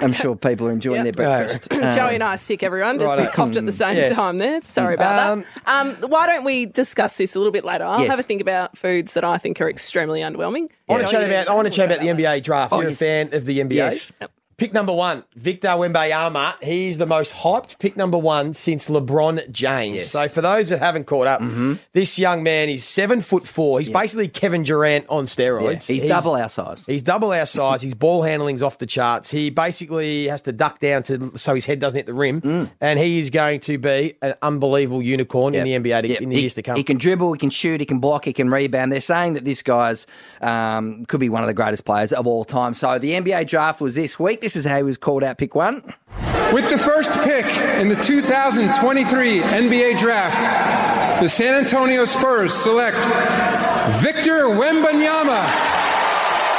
[0.00, 1.16] I'm sure people are enjoying Yep.
[1.16, 1.70] their breakfast.
[1.70, 2.98] Joey and I are sick, everyone.
[2.98, 4.14] Just we coughed at the same Yes.
[4.14, 4.60] time there.
[4.62, 5.74] Sorry about Um, that.
[6.02, 7.84] Um, why don't we discuss this a little bit later?
[7.84, 8.10] I'll Yes.
[8.10, 10.68] have a think about foods that I think are extremely underwhelming.
[10.88, 11.48] I want to chat you about.
[11.48, 12.72] I want to chat about the NBA draft.
[12.74, 13.74] You're a fan of the NBA.
[13.76, 14.12] Yes.
[14.60, 16.62] Pick number one, Victor Wembanyama.
[16.62, 19.96] He's the most hyped pick number one since LeBron James.
[19.96, 20.10] Yes.
[20.10, 21.40] So for those that haven't caught up,
[21.94, 23.78] this young man is seven foot four.
[23.78, 25.86] He's basically Kevin Durant on steroids.
[25.86, 26.84] He's, double our size.
[26.84, 27.80] He's double our size.
[27.80, 29.30] His ball handling's off the charts.
[29.30, 32.98] He basically has to duck down to so his head doesn't hit the rim, and
[32.98, 36.20] he is going to be an unbelievable unicorn in the NBA to, Yep.
[36.20, 36.76] in the he, years to come.
[36.76, 38.92] He can dribble, he can shoot, he can block, he can rebound.
[38.92, 40.06] They're saying that this guy's
[40.42, 42.74] um, could be one of the greatest players of all time.
[42.74, 44.42] So the NBA draft was this week.
[44.42, 45.38] This is how he was called out.
[45.38, 45.82] Pick one.
[46.52, 47.46] With the first pick
[47.80, 52.96] in the 2023 NBA Draft, the San Antonio Spurs select
[54.02, 55.44] Victor Wembanyama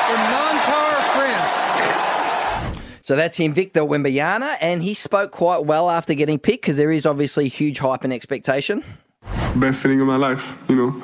[0.07, 2.77] from Nanterre, France.
[3.03, 6.91] So that's him, Victor Wembanyama, and he spoke quite well after getting picked because there
[6.91, 8.83] is obviously huge hype and expectation.
[9.55, 11.03] best feeling of my life, you know.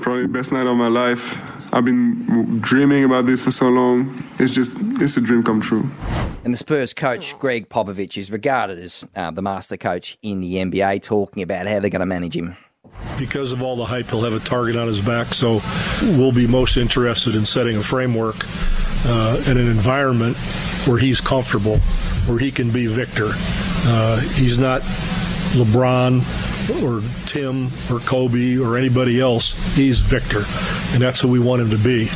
[0.00, 1.55] Probably best night of my life.
[1.72, 4.22] I've been dreaming about this for so long.
[4.38, 5.88] It's just, it's a dream come true.
[6.44, 10.54] And the Spurs coach, Gregg Popovich, is regarded as uh, the master coach in the
[10.54, 12.56] NBA, talking about how they're going to manage him.
[13.18, 15.34] Because of all the hype, he'll have a target on his back.
[15.34, 15.60] So
[16.02, 18.36] we'll be most interested in setting a framework
[19.06, 20.36] uh, and an environment
[20.86, 21.78] where he's comfortable,
[22.26, 23.30] where he can be Victor.
[23.88, 24.82] Uh, he's not
[25.56, 26.22] LeBron
[26.82, 29.52] or Tim or Kobe or anybody else.
[29.76, 30.44] He's Victor,
[30.92, 32.08] and that's who we want him to be.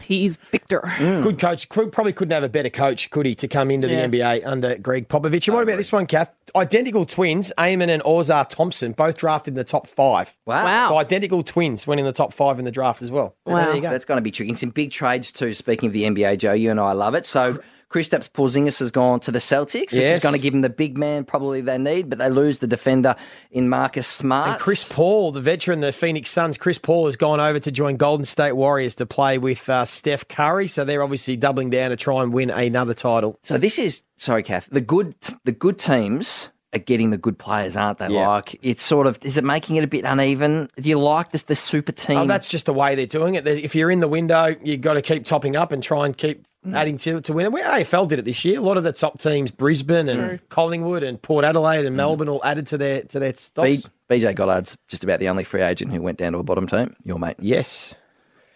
[0.00, 0.82] He's Victor.
[0.84, 1.22] Mm.
[1.22, 1.66] Good coach.
[1.70, 4.06] Probably couldn't have a better coach, could he, to come into Yeah.
[4.06, 5.48] the NBA under Gregg Popovich.
[5.48, 6.30] And what about this one, Kath?
[6.54, 10.36] Identical twins, Amen and Ausar Thompson, both drafted in the top five.
[10.44, 10.62] Wow.
[10.64, 10.88] Wow.
[10.90, 13.34] So identical twins went in the top five in the draft as well.
[13.46, 13.56] Wow.
[13.64, 13.88] There you go.
[13.90, 14.50] That's going to be tricky.
[14.50, 15.54] And some big trades too.
[15.54, 17.24] Speaking of the NBA, Joe, you and I love it.
[17.24, 17.58] So
[17.90, 20.98] Kristaps Porzingis has gone to the Celtics, which is going to give them the big
[20.98, 23.14] man probably they need, but they lose the defender
[23.50, 24.48] in Marcus Smart.
[24.48, 27.96] And Chris Paul, the veteran, the Phoenix Suns, Chris Paul has gone over to join
[27.96, 30.68] Golden State Warriors to play with uh, Steph Curry.
[30.68, 33.38] So they're obviously doubling down to try and win another title.
[33.42, 34.68] So this is sorry, Kath.
[34.70, 38.08] The good the good teams are getting the good players, aren't they?
[38.08, 38.28] Yeah.
[38.28, 40.68] Like it's sort of is it making it a bit uneven?
[40.80, 42.18] Do you like this the super team?
[42.18, 43.44] Oh, that's just the way they're doing it.
[43.44, 46.16] There's, if you're in the window, you've got to keep topping up and try and
[46.16, 46.74] keep Mm.
[46.74, 47.52] adding to to win it.
[47.52, 48.58] Well, AFL did it this year.
[48.58, 50.38] A lot of the top teams, Brisbane and True.
[50.48, 54.74] Collingwood and Port Adelaide and Melbourne, all added to their to their B- BJ Gollard's
[54.88, 56.96] just about the only free agent who went down to a bottom team.
[57.04, 57.36] Your mate.
[57.38, 57.96] Yes.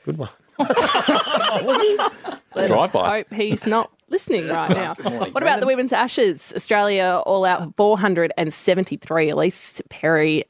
[0.07, 0.31] Good one.
[0.59, 3.09] Let's Drive-by.
[3.18, 4.94] hope he's not listening right now.
[4.94, 6.53] what about the women's Ashes?
[6.55, 9.31] Australia all out 473.
[9.31, 10.44] Ellyse Perry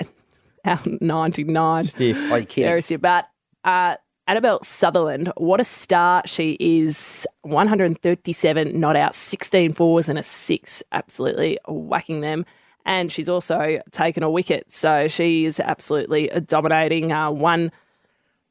[0.64, 1.84] out 99.
[1.84, 2.16] Stiff.
[2.30, 2.68] Oh, you kidding?
[2.68, 3.00] Very stiff.
[3.00, 3.26] But
[3.64, 7.26] uh, Annabel Sutherland, what a star she is.
[7.42, 10.82] 137 not out, 16 fours and a six.
[10.92, 12.44] Absolutely whacking them.
[12.84, 14.72] And she's also taken a wicket.
[14.72, 17.12] So she is absolutely dominating.
[17.12, 17.70] Uh, one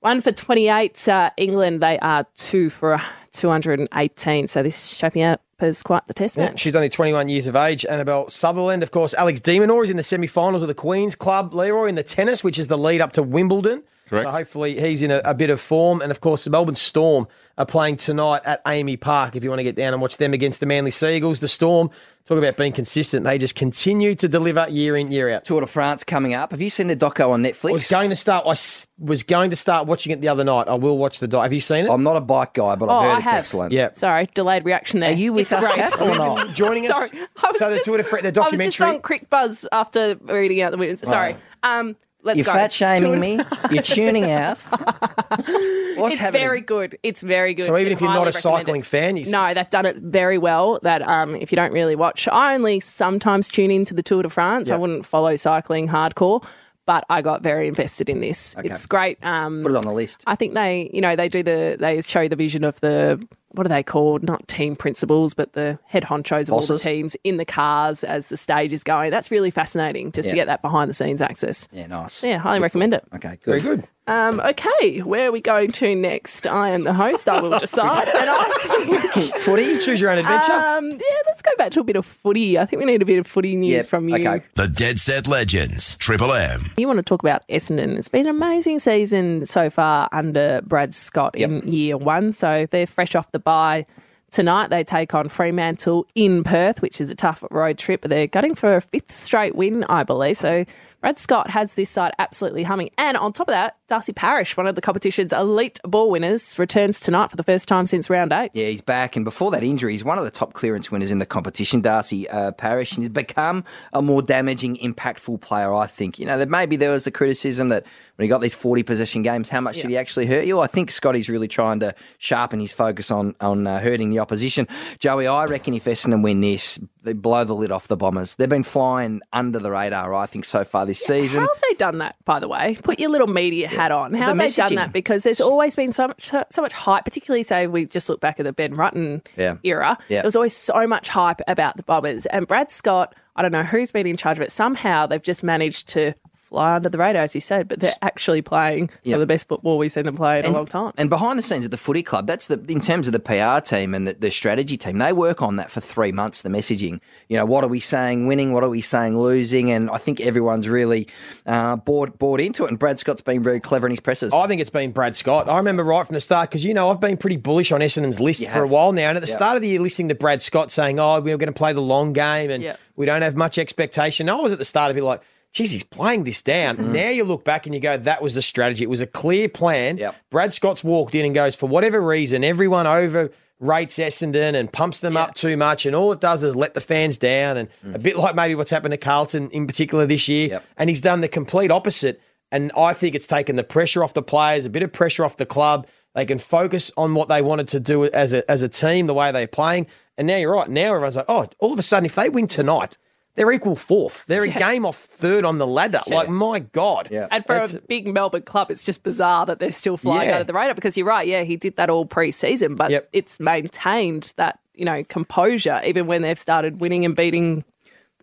[0.02, 1.08] one for 28.
[1.08, 3.02] Uh, England, they are two for
[3.38, 4.47] 218.
[4.47, 6.60] So this is shaping up as quite the test Yeah, match.
[6.60, 7.86] she's only 21 years of age.
[7.86, 9.13] Annabel Sutherland, of course.
[9.15, 11.54] Alex de Minaur is in the semi-finals of the Queen's Club.
[11.54, 13.84] Leroy in the tennis, which is the lead up to Wimbledon.
[14.08, 14.26] Correct.
[14.26, 16.02] So hopefully he's in a, a bit of form.
[16.02, 19.36] And of course, the Melbourne Storm are playing tonight at AAMI Park.
[19.36, 21.47] If you want to get down and watch them against the Manly Sea Eagles, the
[21.50, 21.89] Storm
[22.27, 23.23] talk about being consistent.
[23.23, 25.45] They just continue to deliver year in year out.
[25.45, 26.51] Tour de France coming up.
[26.51, 27.69] Have you seen the doco on Netflix?
[27.69, 28.45] I was going to start.
[28.45, 28.55] I
[28.99, 30.67] was going to start watching it the other night.
[30.67, 31.27] I will watch the.
[31.27, 31.89] Di- have you seen it?
[31.89, 33.39] I'm not a bike guy, but Oh, I've heard I it's have.
[33.39, 33.71] excellent.
[33.71, 33.89] Yeah.
[33.93, 35.11] Sorry, delayed reaction there.
[35.11, 35.75] Are you with it's us, great.
[35.77, 36.53] Kath, or not?
[36.55, 36.95] Joining us?
[36.95, 37.09] Sorry,
[37.43, 38.63] I was So the just, Tour de Fran- the documentary.
[38.63, 41.01] I was just on Cricbuzz after reading out the women's.
[41.07, 41.35] Sorry.
[41.63, 42.53] Um, let's You're go.
[42.53, 43.39] fat shaming me.
[43.71, 44.58] You're tuning out.
[44.60, 46.41] What's it's happening?
[46.41, 46.97] very good.
[47.03, 47.65] It's very good.
[47.65, 50.38] So even if you're not a cycling fan, you s- no, they've done it very
[50.38, 50.80] well.
[50.84, 54.30] That um, if you don't really watch, I only sometimes tune into the Tour de
[54.30, 54.69] France.
[54.69, 56.43] I wouldn't follow cycling hardcore,
[56.86, 58.56] but I got very invested in this.
[58.58, 58.69] Okay.
[58.69, 59.23] It's great.
[59.23, 60.23] Um, Put it on the list.
[60.27, 63.25] I think they, you know, they do the they show the vision of the
[63.58, 64.24] what are they called?
[64.24, 68.28] Not team principals, but the head honchos of all the teams in the cars as
[68.30, 69.12] the stage is going.
[69.12, 70.32] That's really fascinating just Yeah.
[70.32, 71.67] to get that behind the scenes access.
[71.72, 72.24] Yeah, nice.
[72.24, 73.04] Yeah, highly recommend it.
[73.15, 73.62] Okay, good.
[73.62, 73.80] Very good.
[73.82, 73.89] good.
[74.10, 76.48] Um, okay, where are we going to next?
[76.48, 77.28] I am the host.
[77.28, 78.08] I will decide.
[78.08, 80.54] and I think, Footy, choose your own adventure.
[80.54, 82.58] um, yeah, let's go back to a bit of footy.
[82.58, 84.15] I think we need a bit of footy news Yep, from you.
[84.15, 84.46] okay.
[84.56, 86.72] The Dead Set Legends, Triple M.
[86.78, 87.98] You want to talk about Essendon?
[87.98, 92.32] It's been an amazing season so far under Brad Scott in year one.
[92.32, 93.86] So they're fresh off the bye.
[94.31, 98.27] Tonight they take on Fremantle in Perth, which is a tough road trip, but they're
[98.27, 100.38] gutting for a fifth straight win, I believe.
[100.38, 100.65] So
[101.01, 102.89] Brad Scott has this side absolutely humming.
[102.97, 106.99] And on top of that, Darcy Parish, one of the competition's elite ball winners, returns
[106.99, 108.51] tonight for the first time since round eight.
[108.53, 111.19] Yeah, he's back, and before that injury, he's one of the top clearance winners in
[111.19, 115.73] the competition, Darcy uh, Parish, and he's become a more damaging, impactful player.
[115.73, 116.19] I think.
[116.19, 119.21] You know, that maybe there was the criticism that when he got these forty possession
[119.21, 120.60] games, how much did he actually hurt you?
[120.60, 124.67] I think Scotty's really trying to sharpen his focus on on uh, hurting the opposition.
[124.99, 128.36] Joey, I reckon if Essendon win this, they blow the lid off the Bombers.
[128.36, 131.41] They've been flying under the radar, I think, so far this season.
[131.41, 132.78] How have they done that, by the way?
[132.84, 134.13] Put your little media hat on.
[134.13, 134.93] How The have they done that?
[134.93, 138.19] Because there's always been so much, so, so much hype, particularly, say, we just look
[138.19, 139.58] back at the Ben Rutten Yeah.
[139.63, 139.97] era.
[140.10, 140.21] Yeah.
[140.21, 142.26] There was always so much hype about the Bombers.
[142.28, 144.52] And Brad Scott, I don't know who's been in charge of it.
[144.52, 146.13] Somehow they've just managed to
[146.47, 149.15] fly under the radar, as you said, but they're actually playing Yeah.
[149.15, 150.93] for the best football we've seen them play in a long time.
[150.97, 153.60] And behind the scenes at the footy club, that's the in terms of the PR
[153.60, 156.41] team and the, the strategy team, they work on that for three months.
[156.41, 158.53] The messaging, you know, what are we saying winning?
[158.53, 159.71] What are we saying losing?
[159.71, 161.07] And I think everyone's really
[161.45, 162.69] uh, bought bought into it.
[162.69, 164.33] And Brad Scott's been very clever in his presses.
[164.33, 165.49] I think it's been Brad Scott.
[165.49, 168.19] I remember right from the start because you know I've been pretty bullish on Essendon's
[168.19, 169.10] list You for a while now.
[169.10, 169.36] And at the Yeah.
[169.36, 171.81] start of the year, listening to Brad Scott saying, "Oh, we're going to play the
[171.81, 172.75] long game and Yeah.
[172.95, 175.21] we don't have much expectation." I was at the start of it like,
[175.58, 176.91] "Geez, he's playing this down." Mm-hmm.
[176.93, 178.84] Now you look back and you go, "That was the strategy.
[178.84, 180.15] It was a clear plan." Yep.
[180.30, 185.00] Brad Scott's walked in and goes, "For whatever reason, everyone over." Rates Essendon and pumps
[185.00, 187.98] them up too much, and all it does is let the fans down, and a
[187.98, 190.48] bit like maybe what's happened to Carlton in particular this year.
[190.48, 190.52] Mm.
[190.52, 190.65] Yep.
[190.78, 192.22] And he's done the complete opposite.
[192.52, 195.38] And I think it's taken the pressure off the players, a bit of pressure off
[195.38, 195.88] the club.
[196.15, 199.13] They can focus on what they wanted to do as a, as a team, the
[199.13, 199.88] way they're playing.
[200.17, 200.70] And now you're right.
[200.70, 202.98] Now everyone's like, oh, all of a sudden, if they win tonight,
[203.38, 204.26] they're equal fourth.
[204.28, 206.02] They're a game off third on the ladder.
[206.08, 207.08] Like, my God.
[207.10, 207.28] Yeah.
[207.32, 210.36] And for That's- a big Melbourne club, it's just bizarre that they're still flying Yeah.
[210.39, 211.26] under the radar because you're right.
[211.26, 213.08] Yeah, he did that all pre-season, but Yep.
[213.13, 217.63] it's maintained that you know composure even when they've started winning and beating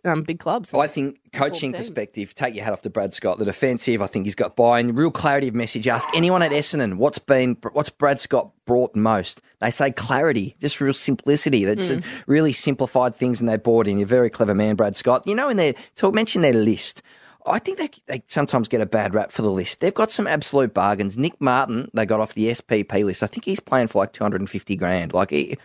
[0.05, 0.73] um, big clubs.
[0.75, 3.39] I think coaching perspective, take your hat off to Brad Scott.
[3.39, 5.89] The defensive, I think he's got buy-in, real clarity of message.
[5.89, 9.41] Ask anyone at Essendon what's been what's Brad Scott brought most.
[9.61, 11.65] They say clarity, just real simplicity.
[11.65, 12.03] That's Mm.
[12.27, 13.99] really simplified things, and they bought in.
[13.99, 15.27] You're a very clever man, Brad Scott.
[15.27, 17.03] You know, in their talk, mention their list.
[17.47, 19.81] I think they, they sometimes get a bad rap for the list.
[19.81, 21.19] They've got some absolute bargains.
[21.19, 23.23] Nick Martin, they got off the SSP list.
[23.23, 25.13] I think he's playing for like 250 grand.
[25.13, 25.59] Like, he,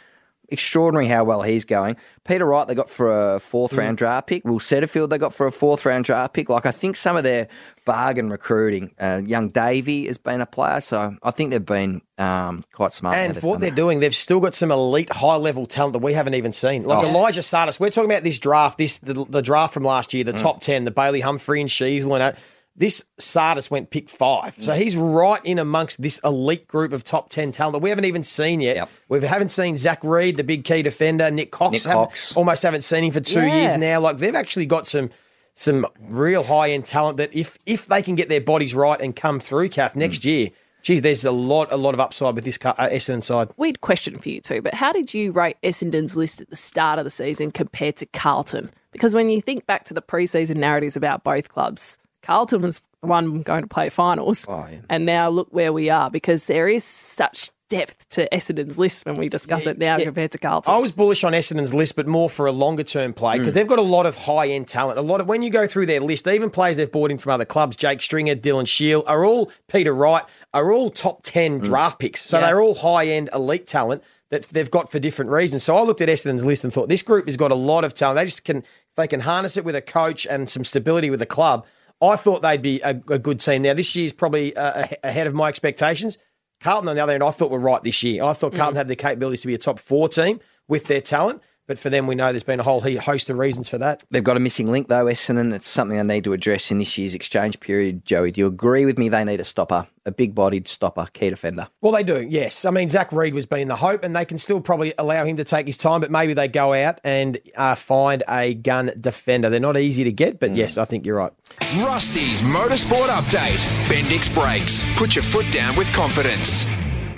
[0.52, 1.96] extraordinary how well he's going.
[2.26, 4.46] Peter Wright, they got for a fourth round draft pick.
[4.46, 6.50] Will Setterfield, they got for a fourth round draft pick.
[6.50, 7.48] Like, I think some of their
[7.86, 10.80] bargain recruiting, uh, young Davey has been a player.
[10.82, 13.16] So I think they've been um, quite smart.
[13.16, 13.76] And for what they're that.
[13.76, 16.84] doing, they've still got some elite, high level talent that we haven't even seen.
[16.84, 17.08] Like Oh.
[17.10, 17.80] Elijah Tsatas.
[17.80, 20.40] We're talking about this draft, this the, the draft from last year, the Mm.
[20.42, 22.38] top ten, the Bailey Humphrey and Sheezel and that.
[22.80, 27.30] This Tsatas went pick five, so he's right in amongst this elite group of top
[27.30, 28.88] ten talent that we haven't even seen yet.
[29.10, 31.74] We haven't seen Zach Reid, the big key defender, Nick Cox.
[31.74, 32.36] Nick haven't- Cox.
[32.38, 33.54] almost haven't seen him for two Yeah.
[33.68, 34.00] years now.
[34.00, 35.10] Like they've actually got some
[35.56, 39.14] some real high end talent that if if they can get their bodies right and
[39.16, 40.50] come through, Calf next year,
[40.82, 43.50] geez, there's a lot a lot of upside with this ca- uh, Essendon side.
[43.58, 46.98] Weird question for you too, but how did you rate Essendon's list at the start
[46.98, 48.72] of the season compared to Carlton?
[48.94, 53.08] Because when you think back to the preseason narratives about both clubs, Carlton was the
[53.08, 56.10] one going to play finals, Oh, and now look where we are.
[56.10, 60.40] Because there is such depth to Essendon's list when we discuss it now compared to
[60.40, 60.74] Carlton.
[60.74, 63.56] I was bullish on Essendon's list, but more for a longer term play because mm.
[63.56, 64.98] they've got a lot of high end talent.
[64.98, 67.32] A lot of when you go through their list, even players they've bought in from
[67.32, 71.64] other clubs, Jake Stringer, Dylan Shiel, are all Peter Wright, are all top ten mm.
[71.64, 72.22] draft picks.
[72.22, 72.48] So Yeah.
[72.48, 75.64] they're all high end elite talent that they've got for different reasons.
[75.64, 77.94] So I looked at Essendon's list and thought this group has got a lot of
[77.94, 78.18] talent.
[78.18, 81.20] They just can if they can harness it with a coach and some stability with
[81.20, 81.66] the club.
[82.02, 83.64] I thought they'd be a, a good team.
[83.64, 86.18] Now this year's probably uh, ahead of my expectations.
[86.62, 88.24] Carlton, on the other hand, I thought were right this year.
[88.24, 91.42] I thought Carlton had the capabilities to be a top four team with their talent,
[91.70, 94.04] but for them, we know there's been a whole host of reasons for that.
[94.10, 95.54] They've got a missing link, though, Essendon.
[95.54, 98.04] It's something they need to address in this year's exchange period.
[98.06, 99.08] Joey, do you agree with me?
[99.08, 101.68] They need a stopper, a big bodied stopper, key defender.
[101.82, 102.66] Well, they do, yes.
[102.66, 105.38] I mean, Zach Reid was being the hope, and they can still probably allow him
[105.38, 109.52] to take his time, but maybe they go out and uh, find a gun defender.
[109.52, 111.34] They're not easy to get, but yes, I think you're right.
[111.78, 113.60] Rusty's Motorsport Update.
[113.86, 114.84] Bendix Brakes.
[114.98, 116.66] Put your foot down with confidence.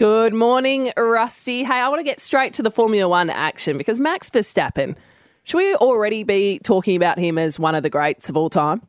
[0.02, 1.64] Good morning, Rusty.
[1.64, 4.96] Hey, I want to get straight to the Formula One action because Max Verstappen,
[5.44, 8.82] should we already be talking about him as one of the greats of all time?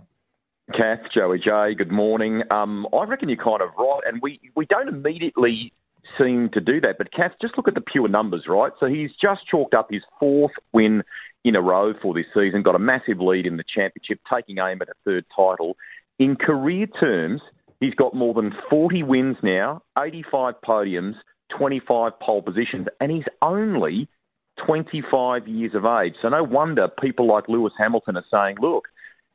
[0.75, 2.45] Kath, Joey J, good morning.
[2.51, 5.75] Um, I reckon you're kind of right, and we, we don't immediately
[6.19, 6.97] seem to do that.
[6.97, 8.73] But Kath, just look at the pure numbers, right?
[8.81, 11.03] So he's just chalked up his fourth win
[11.45, 14.81] in a row for this season, got a massive lead in the championship, taking aim
[14.81, 15.77] at a third title.
[16.19, 17.43] In career terms,
[17.83, 21.15] he's got more than 40 wins now, 85 podiums,
[21.59, 24.09] 25 pole positions, and he's only
[24.65, 26.15] 25 years of age.
[26.23, 28.87] So no wonder people like Lewis Hamilton are saying, look,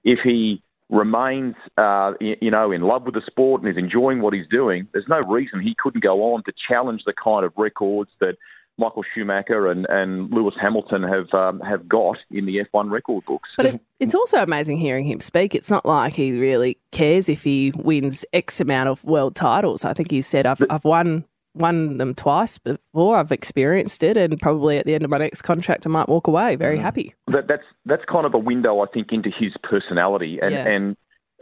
[0.03, 4.33] if he remains, uh, you know, in love with the sport and is enjoying what
[4.33, 8.10] he's doing, there's no reason he couldn't go on to challenge the kind of records
[8.21, 8.38] that
[8.78, 13.50] Michael Schumacher and, and Lewis Hamilton have um, have got in the F1 record books.
[13.58, 15.56] But it, it's also amazing hearing him speak.
[15.56, 19.84] It's not like he really cares if he wins X amount of world titles.
[19.84, 23.18] I think he said, I've, I've won won them twice before.
[23.18, 26.28] I've experienced it, and probably at the end of my next contract, I might walk
[26.28, 27.16] away very happy.
[27.28, 30.40] that, that's that's kind of a window, I think, into his personality.
[30.42, 30.68] And Yeah.
[30.68, 30.98] and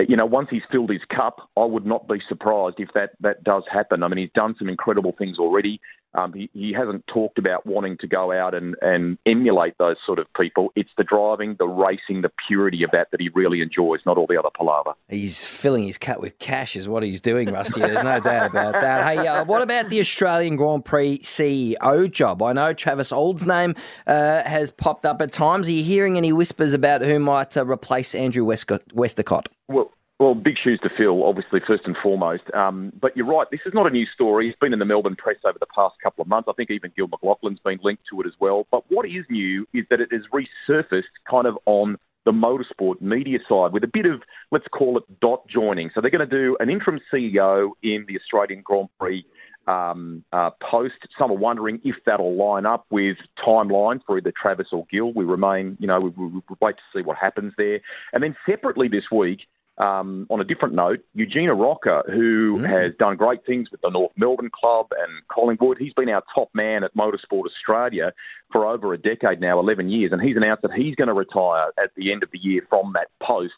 [0.08, 3.44] you know, once he's filled his cup, I would not be surprised if that that
[3.44, 4.04] does happen.
[4.04, 5.80] I mean, he's done some incredible things already.
[6.16, 10.20] Um, he, he hasn't talked about wanting to go out and, and emulate those sort
[10.20, 10.72] of people.
[10.76, 14.28] It's the driving, the racing, the purity of that that he really enjoys, not all
[14.28, 14.94] the other palaver.
[15.10, 17.82] He's filling his cut with cash, is what he's doing, Rusty.
[17.82, 19.04] There's no doubt about that.
[19.04, 22.42] Hey, uh, what about the Australian Grand Prix CEO job?
[22.42, 23.76] I know Travis Auld's name
[24.08, 25.68] uh, has popped up at times.
[25.68, 29.50] Are you hearing any whispers about who might uh, replace Andrew Westcott, Westacott?
[29.68, 32.44] Well, well, big shoes to fill, obviously, first and foremost.
[32.54, 34.48] Um, but you're right, this is not a new story.
[34.48, 36.48] It's been in the Melbourne press over the past couple of months.
[36.50, 38.66] I think even Gil McLachlan's been linked to it as well.
[38.72, 43.40] But what is new is that it has resurfaced kind of on the motorsport media
[43.48, 45.92] side with a bit of, let's call it, dot joining.
[45.94, 49.26] So they're going to do an interim CEO in the Australian Grand Prix
[49.68, 50.96] um, uh, post.
[51.20, 55.12] Some are wondering if that'll line up with timeline for either Travis or Gil.
[55.14, 57.82] We remain, you know, we, we, we wait to see what happens there.
[58.14, 59.42] And then separately this week,
[59.78, 64.12] um, on a different note, Eugene Arocca, who has done great things with the North
[64.16, 68.14] Melbourne Club and Collingwood, he's been our top man at Motorsport Australia
[68.52, 71.68] for over a decade now, 11 years, and he's announced that he's going to retire
[71.78, 73.54] at the end of the year from that post.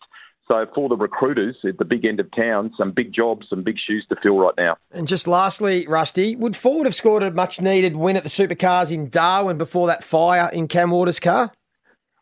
[0.48, 3.76] So for the recruiters at the big end of town, some big jobs, some big
[3.78, 4.78] shoes to fill right now.
[4.92, 8.92] And just lastly, Rusty, would Ford have scored a much needed win at the Supercars
[8.92, 11.52] in Darwin before that fire in Cam Waters' car?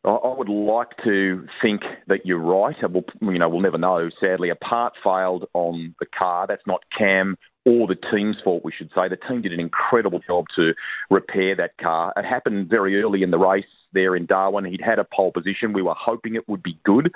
[0.05, 2.75] I would like to think that you're right.
[2.83, 4.09] We'll, you know, we'll never know.
[4.19, 6.45] Sadly, a part failed on the car.
[6.47, 9.09] That's not Cam or the team's fault, we should say.
[9.09, 10.73] The team did an incredible job to
[11.09, 12.13] repair that car.
[12.15, 14.65] It happened very early in the race there in Darwin.
[14.65, 15.73] He'd had a pole position.
[15.73, 17.11] We were hoping it would be good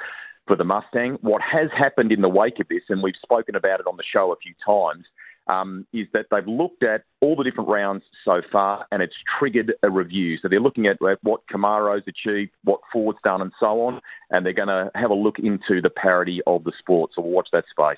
[0.48, 1.20] for the Mustang.
[1.22, 4.04] What has happened in the wake of this, and we've spoken about it on the
[4.12, 5.06] show a few times,
[5.50, 9.74] um, is that they've looked at all the different rounds so far and it's triggered
[9.84, 10.38] a review.
[10.42, 14.54] So they're looking at what Camaro's achieved, what Ford's done, and so on, and they're
[14.54, 17.12] going to have a look into the parity of the sport.
[17.16, 17.98] So we'll watch that space.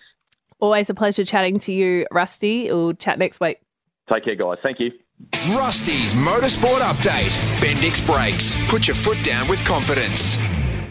[0.59, 2.71] Always a pleasure chatting to you, Rusty.
[2.71, 3.59] We'll chat next week.
[4.11, 4.57] Take care, guys.
[4.63, 4.91] Thank you.
[5.55, 7.31] Rusty's Motorsport Update.
[7.59, 8.55] Bendix Brakes.
[8.69, 10.37] Put your foot down with confidence.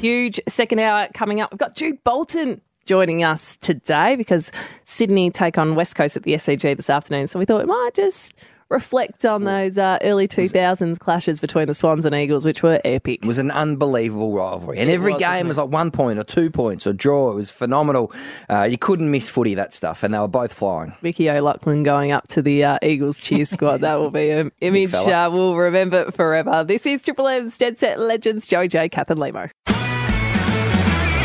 [0.00, 1.52] Huge second hour coming up.
[1.52, 4.52] We've got Jude Bolton joining us today because
[4.84, 7.26] Sydney take on West Coast at the SCG this afternoon.
[7.26, 8.34] So we thought we might just
[8.70, 13.18] reflect on those uh, early 2000s clashes between the Swans and Eagles, which were epic.
[13.20, 14.78] It was an unbelievable rivalry.
[14.78, 17.32] And It every was, game wasn't like one point or two points or draw.
[17.32, 18.12] It was phenomenal.
[18.48, 20.04] Uh, you couldn't miss footy, that stuff.
[20.04, 20.94] And they were both flying.
[21.02, 23.80] Mickey O'Loughlin going up to the uh, Eagles cheer squad.
[23.80, 26.62] That will be an image uh, we'll remember forever.
[26.62, 29.50] This is Triple M's Dead Set Legends, Joey J, Kath and Lehmo.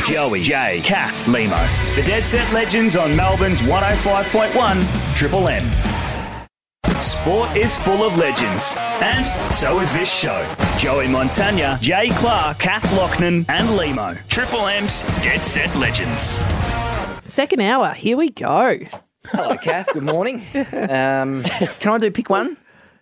[0.06, 1.58] Joey, Jay, Kath, Lehmo.
[1.96, 5.72] The Dead Set Legends on Melbourne's 105.1 Triple M.
[7.02, 10.44] Sport is full of legends, and so is this show.
[10.78, 14.16] Joey Montagna, Jay Clark, Kath Loughnan, and Lehmo.
[14.28, 16.40] Triple M's Dead Set Legends.
[17.26, 18.78] Second hour, here we go.
[19.26, 19.88] Hello, Kath.
[19.92, 20.44] Good morning.
[20.72, 21.42] Um,
[21.80, 22.58] can I do pick one?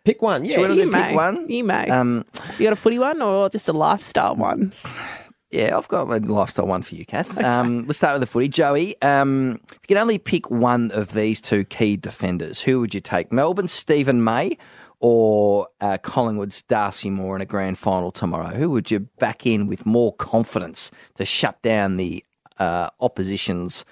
[0.06, 1.16] Pick one, Yeah, we do you pick may.
[1.16, 1.50] one?
[1.50, 1.89] You may.
[1.89, 2.26] Um,
[2.58, 4.72] you got a footy one or just a lifestyle one?
[5.54, 7.38] Yeah, I've got a lifestyle one for you, Kath.
[7.38, 8.48] Um, let's start with the footy.
[8.48, 12.96] Joey, um, if you could only pick one of these two key defenders, who would
[12.96, 13.32] you take?
[13.32, 14.58] Melbourne's Steven May
[15.00, 18.48] or uh, Collingwood's Darcy Moore in a grand final tomorrow?
[18.48, 22.26] Who would you back in with more confidence to shut down the
[22.58, 23.86] uh, opposition's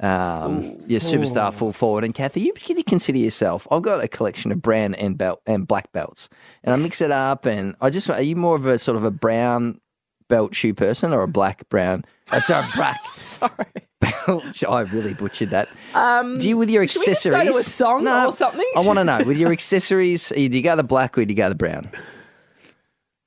[0.00, 2.04] um, your superstar full forward?
[2.04, 3.66] And Kathy, you can you consider yourself?
[3.70, 6.28] I've got a collection of brown and belt and black belts,
[6.62, 7.46] and I mix it up.
[7.46, 9.80] And I just are you more of a sort of a brown
[10.28, 12.04] belt shoe person or a black brown?
[12.30, 13.02] That's a black.
[13.04, 13.52] Sorry.
[14.00, 14.64] belt.
[14.68, 15.68] I really butchered that.
[15.94, 17.54] Um, Do you with your should we just go accessories?
[17.54, 18.64] to a song No, or something?
[18.76, 20.28] I want to know with your accessories.
[20.28, 21.90] Do you go the black or do you go the brown?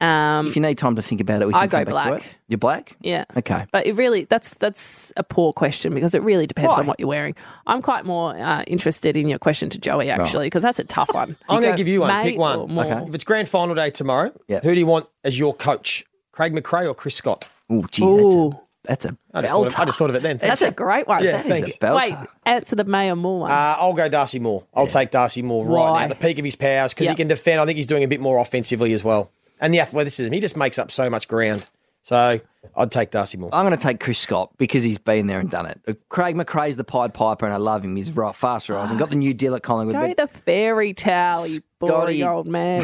[0.01, 2.03] Um, If you need time to think about it, we can I go come back
[2.05, 2.21] to black.
[2.25, 2.35] it.
[2.47, 2.95] You're black.
[3.01, 3.25] yeah.
[3.35, 3.65] Okay.
[3.73, 6.79] But it really that's that's a poor question because it really depends Why?
[6.79, 7.35] on what you're wearing.
[7.67, 11.13] I'm quite more uh, interested in your question to Joey actually because that's a tough
[11.13, 11.35] one.
[11.49, 12.23] I'm going to give you one.
[12.23, 12.59] Pick one.
[12.59, 13.05] or Moore?
[13.09, 14.62] If it's grand final day tomorrow, Yeah.
[14.62, 16.05] who do you want as your coach?
[16.39, 17.47] Craig McRae or Chris Scott?
[17.69, 20.15] Oh, gee, Ooh, that's a I that's just, a thought of, I just thought of
[20.15, 20.38] it then.
[20.38, 21.21] that's a great one.
[21.21, 21.78] Yeah, That is thanks.
[21.82, 23.52] a- Wait, answer the May or Moore one.
[23.52, 24.63] Uh, I'll go Darcy Moore.
[24.73, 26.02] I'll take Darcy Moore right Why?
[26.04, 26.08] now.
[26.08, 27.12] The peak of his powers because Yep.
[27.12, 27.60] he can defend.
[27.60, 30.32] I think he's doing a bit more offensively as well, and the athleticism.
[30.32, 31.65] He just makes up so much ground.
[32.04, 32.39] So
[32.78, 33.49] I'd take Darcy Moore.
[33.54, 35.82] I'm going to take Chris Scott because he's been there and done it.
[35.86, 37.95] Uh, Craig McRae's the Pied Piper, and I love him.
[37.97, 38.97] He's right, fast rising.
[38.97, 40.15] Got the new deal at Collingwood.
[40.17, 42.81] Go the fairy tale, you boring Scotty- old man.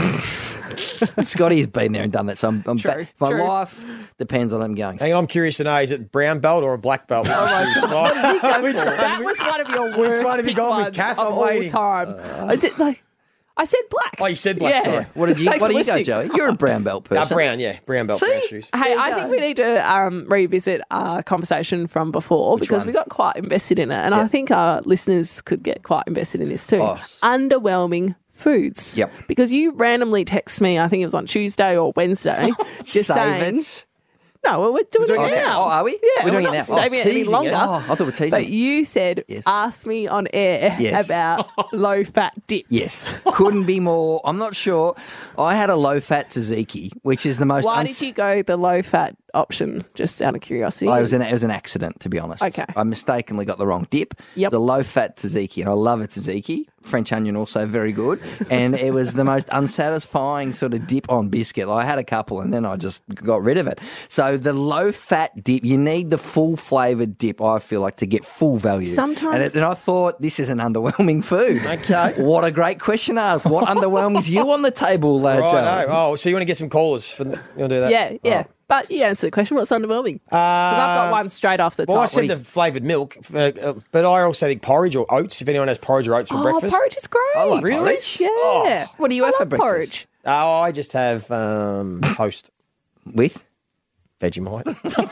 [1.24, 2.38] Scotty's been there and done that.
[2.38, 3.44] So I'm, I'm True, ba- my true.
[3.44, 3.86] life
[4.18, 4.98] depends on him going.
[4.98, 7.28] Hang on, I'm curious to know: is it brown belt or a black belt?
[7.30, 7.34] Oh
[8.64, 8.86] Which one?
[8.86, 11.18] that was one of your worst one have you pick gone with, ones Kath?
[11.20, 11.70] of I'm all waiting.
[11.70, 12.16] time.
[12.50, 13.04] I did like.
[13.58, 14.16] I said black.
[14.20, 14.74] Oh, you said black.
[14.74, 14.80] Yeah.
[14.80, 15.06] Sorry.
[15.14, 15.46] What did you?
[15.46, 16.30] Thanks What for do you go, listening.
[16.30, 16.38] Joey?
[16.38, 17.36] You're a brown belt Uh, person.
[17.38, 18.70] brown, yeah, brown belt, brown shoes.
[18.76, 22.88] Hey, I think we need to um, revisit our conversation from before because one?
[22.88, 26.42] we got quite invested in it, and I think our listeners could get quite invested
[26.42, 26.82] in this too.
[26.82, 26.96] Oh.
[27.24, 28.98] Underwhelming foods.
[28.98, 29.12] Yep.
[29.28, 32.52] Because you randomly text me, I think it was on Tuesday or Wednesday,
[32.86, 33.58] just Save saying.
[33.58, 33.86] it.
[34.46, 35.42] No, well, we're doing, doing it it now.
[35.48, 35.60] now.
[35.62, 35.94] Oh, are we?
[35.94, 36.64] Yeah, We're doing not it now.
[36.66, 37.36] Saving Oh, it any teasing it.
[37.36, 37.56] longer.
[37.56, 39.42] Oh, I thought we were teasing But you said, Yes.
[39.48, 41.08] ask me on air Yes.
[41.08, 42.68] about low fat dips.
[42.70, 44.22] Yes, couldn't be more.
[44.24, 44.96] I'm not sure.
[45.36, 47.66] I had a low fat tzatziki, which is the most.
[47.66, 49.84] Why uns- did you go the low fat option?
[49.94, 50.88] Just out of curiosity.
[50.88, 52.44] Oh, it was an it was an accident, to be honest.
[52.44, 52.66] Okay.
[52.76, 54.14] I mistakenly got the wrong dip.
[54.36, 54.52] Yep.
[54.52, 56.66] The low fat tzatziki, and I love a tzatziki.
[56.82, 58.22] French onion also very good,
[58.52, 61.68] and it was the most unsatisfying sort of dip on biscuit.
[61.68, 63.80] I had a couple, and then I just got rid of it.
[64.08, 67.42] So the low fat dip, you need the full flavored dip.
[67.42, 68.86] I feel like to get full value.
[68.88, 71.66] Sometimes- and, it, and I thought this is an underwhelming food.
[71.66, 72.22] Okay.
[72.22, 73.48] What a great question asked.
[73.48, 75.26] What underwhelms you on the table, Joe?
[75.40, 77.12] Right, oh, so you want to get some callers?
[77.12, 77.90] For, you want to do that?
[77.92, 78.44] Yeah, yeah.
[78.48, 78.52] Oh.
[78.68, 78.68] Oh.
[78.68, 79.56] But you answer the question.
[79.58, 80.20] What's underwhelming?
[80.26, 80.34] Because
[80.80, 82.04] I've got one straight off the Uh, Well, top.
[82.04, 85.42] I said the flavoured milk, uh, uh, but I also think porridge or oats.
[85.42, 87.36] If anyone has porridge or oats for oh, breakfast, porridge is great.
[87.36, 87.80] I like Really?
[87.80, 88.18] porridge.
[88.20, 88.88] Yeah.
[88.98, 89.62] What do you I have for breakfast?
[89.66, 90.08] porridge.
[90.26, 92.50] Oh, I just have um, toast,
[93.06, 93.44] With?
[94.20, 94.66] Vegemite.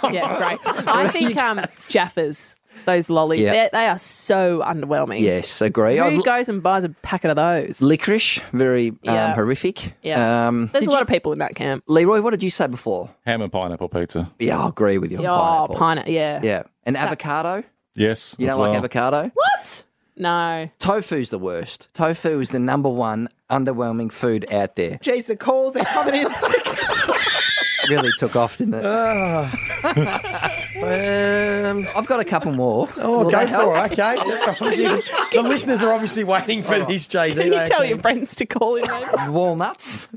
[0.13, 0.59] Yeah, great.
[0.87, 1.59] I think um,
[1.89, 2.55] Jaffas.
[2.85, 3.51] Those lollies, Yeah.
[3.51, 5.19] They're- they are so underwhelming.
[5.21, 5.97] Yes, agree.
[5.97, 7.79] Who I'd- goes and buys a packet of those?
[7.81, 9.33] Licorice, very um, Yeah.
[9.35, 9.93] horrific.
[10.01, 10.47] Yeah.
[10.47, 11.83] Um, There's a lot you- of people in that camp.
[11.87, 13.09] Leroy, what did you say before?
[13.25, 14.29] Ham and pineapple pizza.
[14.39, 15.19] Yeah, I agree with you.
[15.19, 15.75] on Oh, pineapple.
[15.77, 16.39] pineapple, yeah.
[16.43, 17.63] Yeah, and Sa- avocado.
[17.95, 18.35] Yes.
[18.37, 18.77] You as don't like well.
[18.79, 19.31] avocado?
[19.33, 19.83] What?
[20.17, 20.69] No.
[20.79, 21.87] Tofu's the worst.
[21.93, 24.97] Tofu is the number one underwhelming food out there.
[25.01, 26.27] Jeez, the calls are coming in.
[27.89, 28.83] Really took off, didn't it?
[30.83, 32.89] Um, I've got a couple more.
[32.97, 33.73] oh, Will go that help?
[33.75, 33.91] for it.
[33.93, 34.17] Okay.
[34.47, 34.85] Obviously,
[35.31, 37.41] the listeners are obviously waiting for this, Jay Z.
[37.41, 38.85] Can you tell your friends to call in?
[38.89, 39.07] maybe?
[39.31, 40.07] Walnuts.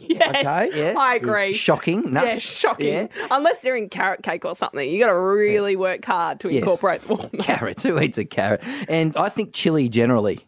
[0.00, 0.94] Yes, Okay, yeah.
[0.98, 1.52] I agree.
[1.52, 2.12] Shocking.
[2.12, 2.26] Nuts.
[2.26, 2.88] Yeah, shocking.
[3.14, 3.26] Yeah.
[3.30, 6.58] Unless they're in carrot cake or something, you got to really work hard to Yes.
[6.60, 7.38] incorporate the walnut.
[7.40, 7.82] Carrots.
[7.82, 8.60] Who eats a carrot?
[8.88, 10.44] And I think chili generally.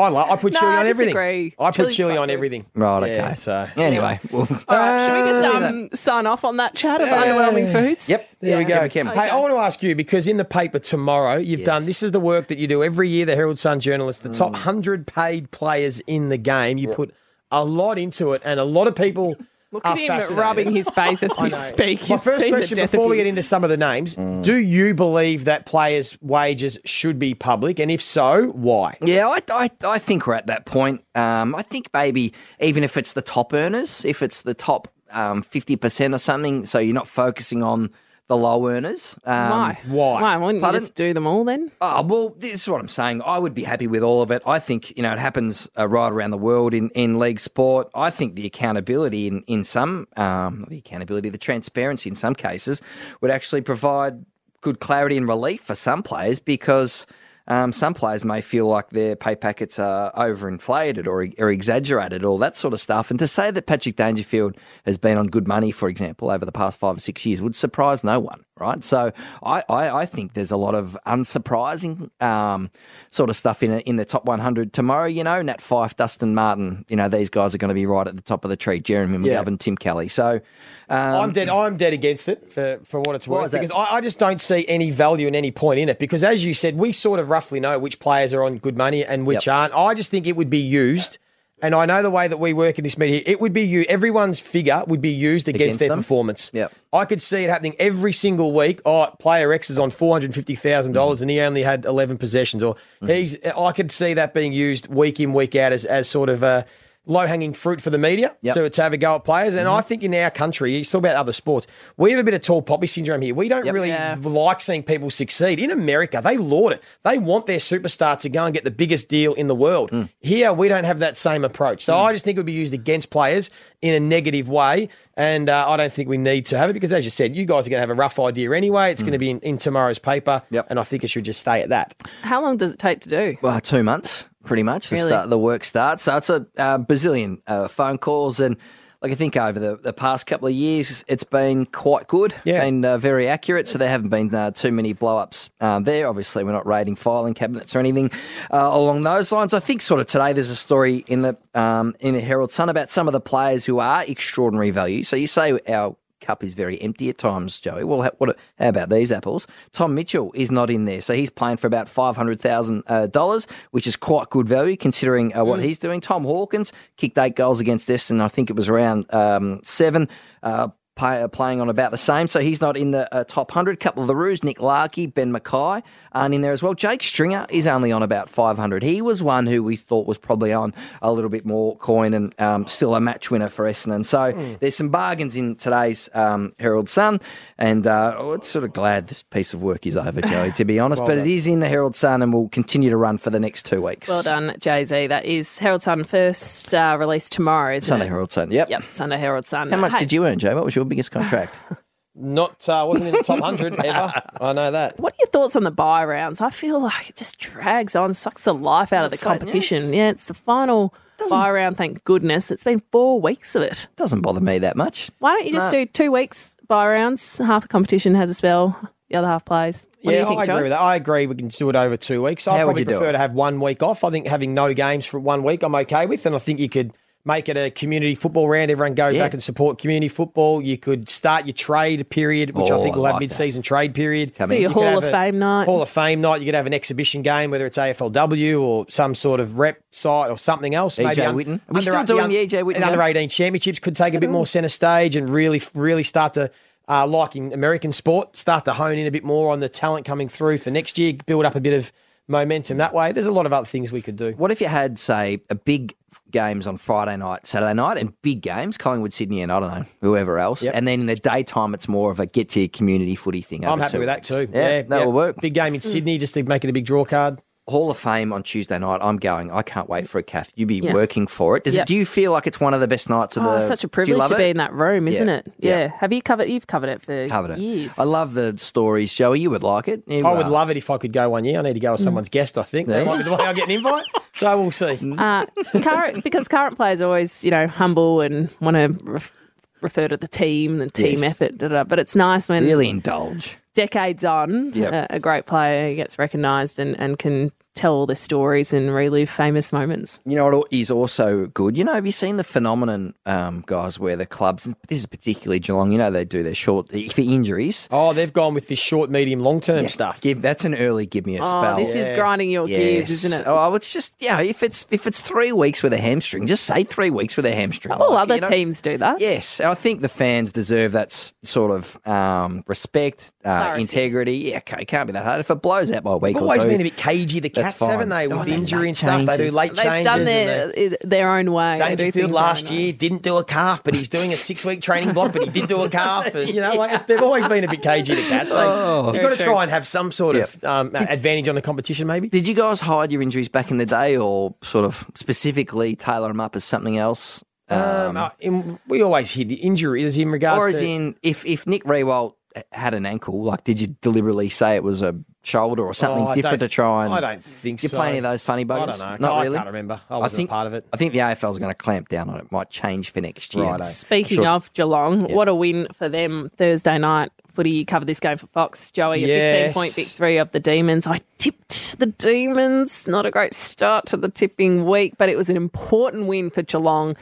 [0.00, 0.30] I like.
[0.30, 1.14] I put No, chili I on everything.
[1.14, 1.54] disagree.
[1.58, 2.34] I put Chili's chili on good.
[2.34, 2.66] everything.
[2.74, 3.14] Right, okay.
[3.16, 7.00] Yeah, so Anyway, well, All right, should we just um, sign off on that chat
[7.00, 8.08] of underwhelming foods?
[8.08, 8.28] Yep.
[8.40, 8.82] There we Yeah, go.
[8.84, 9.06] we can.
[9.08, 11.66] Hey, I want to ask you because in the paper tomorrow, you've Yes.
[11.66, 13.26] done this is the work that you do every year.
[13.26, 14.36] The Herald Sun journalist, the Mm.
[14.38, 16.78] top hundred paid players in the game.
[16.78, 17.12] You put
[17.50, 19.36] a lot into it, and a lot of people.
[19.70, 20.38] Look are at him fascinated.
[20.38, 22.08] rubbing his face as we speak.
[22.08, 24.42] My It's first been question before we get into some of the names: Mm.
[24.42, 28.96] Do you believe that players' wages should be public, and if so, why?
[29.02, 31.04] Yeah, I, I, I think we're at that point.
[31.14, 35.42] Um, I think maybe even if it's the top earners, if it's the top um,
[35.42, 37.90] 50% or something, so you're not focusing on
[38.28, 39.16] the low earners.
[39.24, 39.78] Um, Why?
[39.86, 40.22] Why?
[40.22, 40.80] Why wouldn't Pardon?
[40.80, 41.72] you just do them all then?
[41.80, 43.22] Oh, well, this is what I'm saying.
[43.22, 44.42] I would be happy with all of it.
[44.46, 47.88] I think, you know, it happens uh, right around the world in, in league sport.
[47.94, 52.82] I think the accountability in, in some, um, the accountability, the transparency in some cases
[53.22, 54.24] would actually provide
[54.60, 57.06] good clarity and relief for some players because
[57.48, 62.38] um, some players may feel like their pay packets are overinflated or, or exaggerated, all
[62.38, 63.10] that sort of stuff.
[63.10, 66.52] And to say that Patrick Dangerfield has been on good money, for example, over the
[66.52, 68.82] past five or six years would surprise no one, right?
[68.84, 72.70] So I, I, I think there's a lot of unsurprising um,
[73.10, 75.06] sort of stuff in in the top 100 tomorrow.
[75.06, 78.06] You know, Nat Fyfe, Dustin Martin, you know, these guys are going to be right
[78.06, 78.80] at the top of the tree.
[78.80, 79.42] Jeremy Yeah.
[79.42, 80.08] McGovern, Tim Kelly.
[80.08, 80.40] So
[80.88, 81.48] um, I'm dead.
[81.48, 84.66] I'm dead against it for, for what it's worth because I, I just don't see
[84.68, 85.98] any value and any point in it.
[85.98, 89.04] Because as you said, we sort of roughly know which players are on good money
[89.04, 89.54] and which Yep.
[89.54, 89.74] aren't.
[89.74, 91.18] I just think it would be used,
[91.62, 93.22] and I know the way that we work in this media.
[93.26, 93.82] It would be you.
[93.88, 95.98] Everyone's figure would be used against, Against their them?
[95.98, 96.50] performance.
[96.54, 96.72] Yep.
[96.92, 98.80] I could see it happening every single week.
[98.84, 102.18] Oh, player X is on four hundred fifty thousand dollars, and he only had eleven
[102.18, 102.62] possessions.
[102.62, 103.08] Or Mm-hmm.
[103.08, 103.36] he's.
[103.44, 106.64] I could see that being used week in week out as as sort of a.
[107.08, 108.54] Low hanging fruit for the media Yep.
[108.54, 108.64] Mm-hmm.
[108.64, 109.54] to, to have a go at players.
[109.54, 112.34] And I think in our country, you talk about other sports, we have a bit
[112.34, 113.34] of tall poppy syndrome here.
[113.34, 113.74] We don't Yep.
[113.74, 114.16] really Yeah.
[114.22, 115.58] like seeing people succeed.
[115.58, 116.82] In America, they laud it.
[117.04, 119.90] They want their superstar to go and get the biggest deal in the world.
[119.90, 120.10] Mm.
[120.20, 121.82] Here, we don't have that same approach.
[121.82, 123.50] So I just think it would be used against players
[123.80, 124.90] in a negative way.
[125.16, 127.44] And uh, I don't think we need to have it because, as you said, you
[127.44, 128.92] guys are going to have a rough idea anyway.
[128.92, 130.42] It's going to be in, in tomorrow's paper.
[130.44, 130.52] Mm.
[130.52, 130.66] Yep.
[130.70, 131.94] And I think it should just stay at that.
[132.22, 133.36] How long does it take to do?
[133.42, 134.88] Well, two months, pretty much.
[134.90, 136.04] The, start, the work starts.
[136.04, 138.40] So it's a uh, bazillion uh, phone calls.
[138.40, 138.56] And
[139.00, 142.62] like I think over the, the past couple of years, it's been quite good Yeah.
[142.62, 143.68] and uh, very accurate.
[143.68, 146.08] So there haven't been uh, too many blow ups um, there.
[146.08, 148.10] Obviously, we're not raiding filing cabinets or anything
[148.52, 149.54] uh, along those lines.
[149.54, 152.68] I think sort of today there's a story in the um, in the Herald Sun
[152.70, 155.04] about some of the players who are extraordinary value.
[155.04, 157.84] So you say our cup is very empty at times, Joey.
[157.84, 159.46] Well, how, what, how about these apples?
[159.72, 163.06] Tom Mitchell is not in there, so he's playing for about five hundred thousand uh,
[163.06, 166.00] dollars, which is quite good value considering uh, what he's doing.
[166.00, 168.20] Tom Hawkins kicked eight goals against Essendon.
[168.20, 170.08] I think it was around um, seven.
[170.42, 170.68] Uh,
[170.98, 173.80] pay, uh, playing on about the same, so he's not in the uh, top 100.
[173.80, 175.82] couple of the Roos, Nick Larkey, Ben McKay
[176.12, 176.74] aren't in there as well.
[176.74, 178.82] Jake Stringer is only on about 500.
[178.82, 182.38] He was one who we thought was probably on a little bit more coin and
[182.40, 184.04] um, still a match winner for Essendon.
[184.04, 187.20] So there's some bargains in today's um, Herald Sun,
[187.56, 190.64] and uh, oh, it's sort of glad this piece of work is over, Joey, to
[190.64, 191.00] be honest.
[191.00, 191.30] Well but it done.
[191.30, 194.08] is in the Herald Sun and will continue to run for the next two weeks.
[194.08, 195.06] Well done, Jay Z.
[195.06, 198.08] That is Herald Sun first uh, release tomorrow, isn't Sunday it?
[198.08, 198.68] Herald Sun, yep.
[198.70, 199.70] Yep, Sunday Herald Sun.
[199.70, 200.54] How much Hey, did you earn, Jay?
[200.54, 201.54] What was your biggest contract?
[202.20, 204.12] Not uh, wasn't in the top hundred ever.
[204.40, 204.98] I know that.
[204.98, 206.40] What are your thoughts on the buy rounds?
[206.40, 209.92] I feel like it just drags on, sucks the life out of the fun, competition.
[209.92, 210.92] Yeah, it's the final
[211.30, 211.76] buy round.
[211.76, 212.50] Thank goodness.
[212.50, 213.86] It's been four weeks of it.
[213.94, 215.10] Doesn't bother me that much.
[215.20, 215.84] Why don't you just No.
[215.84, 217.38] do two weeks buy rounds?
[217.38, 218.76] Half the competition has a spell,
[219.10, 219.86] the other half plays.
[220.02, 220.54] What yeah, think, I Joe?
[220.56, 220.80] agree with that.
[220.80, 222.48] I agree we can do it over two weeks.
[222.48, 224.02] I probably prefer to have one week off.
[224.02, 226.68] I think having no games for one week, I'm okay with, and I think you
[226.68, 226.92] could
[227.24, 228.70] make it a community football round.
[228.70, 229.24] Everyone go Yeah.
[229.24, 230.62] back and support community football.
[230.62, 233.60] You could start your trade period, which Oh, I think will I have like mid-season
[233.60, 234.34] trade period.
[234.34, 234.62] Come Do in.
[234.62, 235.64] your You Hall have of a Fame night.
[235.66, 236.40] Hall of Fame night.
[236.40, 240.30] You could have an exhibition game, whether it's AFLW or some sort of rep site
[240.30, 240.96] or something else.
[240.96, 241.54] EJ maybe un- Whitten.
[241.68, 243.08] Are we under- still doing the EJ Whitten Under game?
[243.08, 246.50] eighteen championships could take a bit more centre stage and really, really start to
[246.88, 250.06] uh, like in American sport, start to hone in a bit more on the talent
[250.06, 251.92] coming through for next year, build up a bit of
[252.28, 253.12] momentum that way.
[253.12, 254.32] There's a lot of other things we could do.
[254.38, 255.94] What if you had, say, a big
[256.30, 259.84] games on Friday night, Saturday night, and big games, Collingwood, Sydney, and I don't know,
[260.00, 260.62] whoever else.
[260.62, 260.74] Yep.
[260.74, 263.64] And then in the daytime, it's more of a get to your community footy thing.
[263.66, 264.28] I'm happy with that weeks.
[264.28, 264.48] too.
[264.52, 265.04] Yeah, that yeah.
[265.04, 265.40] will work.
[265.40, 265.84] Big game in mm.
[265.84, 267.40] Sydney just to make it a big draw card.
[267.68, 269.00] Hall of Fame on Tuesday night.
[269.02, 269.50] I'm going.
[269.52, 270.50] I can't wait for it, Kath.
[270.56, 270.92] You be Yeah.
[270.94, 271.64] working for it.
[271.64, 271.82] Does Yep.
[271.82, 271.86] it.
[271.88, 273.60] Do you feel like it's one of the best nights of Oh, the?
[273.66, 274.38] such a do you privilege love to it?
[274.38, 275.34] be in that room, isn't Yeah.
[275.36, 275.52] it?
[275.58, 275.88] Yeah.
[275.98, 276.48] Have you covered?
[276.48, 277.58] You've covered it for Covered it.
[277.58, 277.98] years.
[277.98, 279.40] I love the stories, Joey.
[279.40, 280.02] You would like it.
[280.06, 281.58] You, I would uh, love it if I could go one year.
[281.58, 282.88] I need to go as someone's guest, I think.
[282.88, 283.04] That Yeah.
[283.04, 284.04] might be the way I get an invite.
[284.34, 284.98] So we'll see.
[285.18, 285.44] Uh,
[285.82, 289.32] current, because current players are always, you know, humble and want to ref-
[289.80, 291.32] refer to the team, the team Yes.
[291.32, 291.58] effort.
[291.58, 291.84] Da, da.
[291.84, 293.56] But it's nice when really indulge.
[293.74, 294.92] decades on, Yep.
[294.92, 299.30] a, a great player gets recognised and, and can tell all their stories and relive
[299.30, 300.20] famous moments.
[300.26, 301.76] You know what is also good?
[301.76, 305.60] You know, have you seen the phenomenon, um, guys, where the clubs, this is particularly
[305.60, 307.88] Geelong, you know, they do their short, for injuries.
[307.90, 310.20] Oh, they've gone with this short, medium, long term stuff.
[310.20, 311.76] Give That's an early give me a Oh, spell.
[311.76, 313.44] this is grinding your gears, isn't it?
[313.46, 316.84] Oh, it's just, yeah, if it's if it's three weeks with a hamstring, just say
[316.84, 317.92] three weeks with a hamstring.
[317.94, 319.20] All Like, other you know- teams do that.
[319.20, 321.12] Yes, I think the fans deserve that
[321.44, 324.36] sort of um, respect, uh, integrity.
[324.50, 325.40] Yeah, okay, can't be that hard.
[325.40, 327.40] If it blows out by a week They've or always two, been a bit cagey,
[327.40, 328.28] the that's cats, haven't fine.
[328.28, 328.34] they?
[328.36, 329.18] With Oh, injury late and stuff.
[329.26, 329.54] They do changes.
[329.54, 330.04] late They've changes.
[330.04, 331.78] done and their, they- their own way.
[331.78, 332.82] They do Dangerfield last their way.
[332.84, 335.48] year didn't do a calf, but he's doing a six week training block, but he
[335.50, 336.34] did do a calf.
[336.34, 338.50] And, you know, like, they've always been a bit cagey, the cats.
[338.52, 339.12] They, Oh.
[339.12, 342.06] you've got to Very try and have some sort of um, advantage on the competition,
[342.06, 342.28] maybe.
[342.28, 346.28] Did you guys hide your injuries back in the day, or sort of specifically tailor
[346.28, 347.42] them up as something else?
[347.70, 350.86] Um, uh, in, we always hid the injuries in regards or as to.
[350.86, 352.32] in, if if Nick Riewoldt
[352.72, 356.34] had an ankle, like, did you deliberately say it was a shoulder or something Oh,
[356.34, 357.14] different to try and?
[357.14, 357.96] I don't think Do you so.
[357.96, 359.00] play any of those funny bugs?
[359.00, 359.28] I don't know.
[359.28, 359.56] Not I really.
[359.56, 360.00] can't remember.
[360.10, 360.86] I wasn't think part of it.
[360.92, 362.50] I think the AFL is going to clamp down on it.
[362.52, 363.64] Might change for next year.
[363.64, 363.84] Righto.
[363.84, 364.48] Speaking Sure.
[364.48, 365.34] of Geelong, Yeah.
[365.36, 367.30] what a win for them Thursday night.
[367.54, 368.90] Footy, you covered this game for Fox.
[368.92, 369.26] Joey, a
[369.64, 371.06] 15 point victory of the Demons.
[371.06, 373.08] I tipped the Demons.
[373.08, 376.62] Not a great start to the tipping week, but it was an important win for
[376.62, 377.16] Geelong,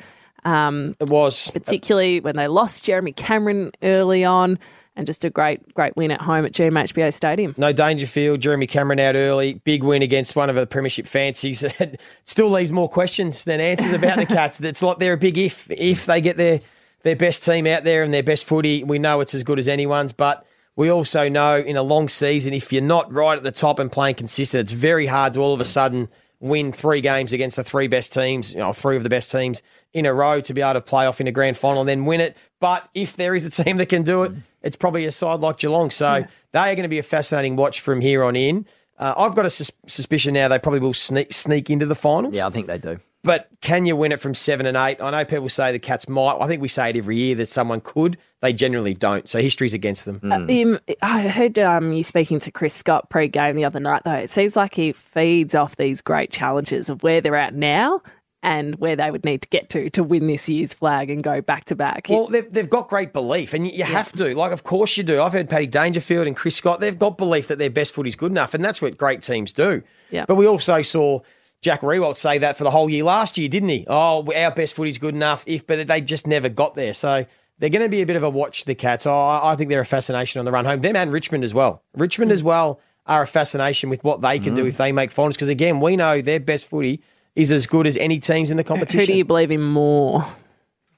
[0.45, 1.51] um, It was.
[1.53, 4.59] particularly when they lost Jeremy Cameron early on,
[4.97, 7.55] and just a great, great win at home at GMHBA Stadium.
[7.57, 9.55] No Dangerfield, Jeremy Cameron out early.
[9.65, 11.63] Big win against one of the Premiership fancies.
[12.25, 14.61] Still leaves more questions than answers about the Cats.
[14.61, 15.71] It's like they're a big if.
[15.71, 16.61] If they get their,
[17.03, 19.69] their best team out there and their best footy, we know it's as good as
[19.69, 20.13] anyone's.
[20.13, 23.79] But we also know in a long season, if you're not right at the top
[23.79, 26.09] and playing consistent, it's very hard to all of a sudden
[26.41, 29.63] win three games against the three best teams, you know, three of the best teams
[29.93, 32.05] in a row to be able to play off in a grand final and then
[32.05, 32.37] win it.
[32.61, 34.33] But if there is a team that can do it,
[34.63, 35.91] it's probably a side like Geelong.
[35.91, 38.67] So they are going to be a fascinating watch from here on in.
[38.99, 42.35] Uh, I've got a sus- suspicion now they probably will sneak, sneak into the finals.
[42.35, 42.99] Yeah, I think they do.
[43.23, 45.03] But can you win it from seven and eight?
[45.03, 46.39] I know people say the Cats might.
[46.41, 48.19] I think we say it every year that someone could.
[48.41, 49.29] They generally don't.
[49.29, 50.21] So history's against them.
[50.31, 54.13] Um, I heard um, you speaking to Chris Scott pre-game the other night, though.
[54.13, 58.01] It seems like he feeds off these great challenges of where they're at now
[58.47, 61.43] and where they would need to get to to win this year's flag and go
[61.43, 62.07] back to back.
[62.09, 64.35] Well, they've, they've got great belief, and you, you have to.
[64.37, 65.21] Like, of course you do.
[65.21, 66.79] I've heard Paddy Dangerfield and Chris Scott.
[66.79, 69.53] They've got belief that their best foot is good enough, and that's what great teams
[69.53, 69.83] do.
[70.11, 70.27] Yeah.
[70.27, 71.21] But we also saw
[71.61, 73.85] Jack Riewoldt say that for the whole year last year, didn't he?
[73.89, 75.43] Oh, our best foot is good enough.
[75.49, 76.95] If, but they just never got there.
[76.95, 77.27] So
[77.59, 78.65] they're going to be a bit of a watch.
[78.65, 79.07] The Cats.
[79.07, 80.83] Oh, I, I think they're a fascination on the run home.
[80.83, 81.83] Them and Richmond as well.
[81.97, 82.35] Richmond mm.
[82.35, 84.69] as well are a fascination with what they can do mm.
[84.69, 85.35] if they make finals.
[85.35, 87.03] Because again, we know their best footy
[87.37, 89.01] is as good as any teams in the competition.
[89.01, 90.27] Who do you believe in more?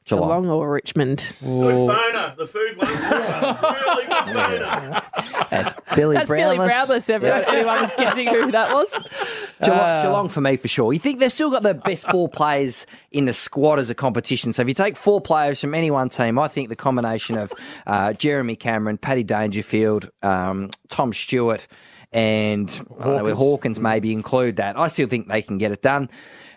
[0.06, 0.28] Geelong.
[0.42, 1.34] Geelong or Richmond?
[1.40, 2.34] Good phoner.
[2.34, 2.88] The food one.
[2.88, 5.48] really good phoner.
[5.50, 6.68] That's Billy That's Billy Brownless.
[6.68, 7.10] Brownless.
[7.10, 8.90] Everyone, anyone was guessing who that was?
[9.62, 10.94] Geelong, Uh, Geelong for me for sure.
[10.94, 14.54] You think they've still got the best four players in the squad as a competition.
[14.54, 17.52] So if you take four players from any one team, I think the combination of
[17.86, 21.66] uh, Jeremy Cameron, Paddy Dangerfield, um, Tom Stewart,
[22.12, 23.38] and I don't know, Hawkins.
[23.38, 24.78] Hawkins maybe include that.
[24.78, 26.10] I still think they can get it done.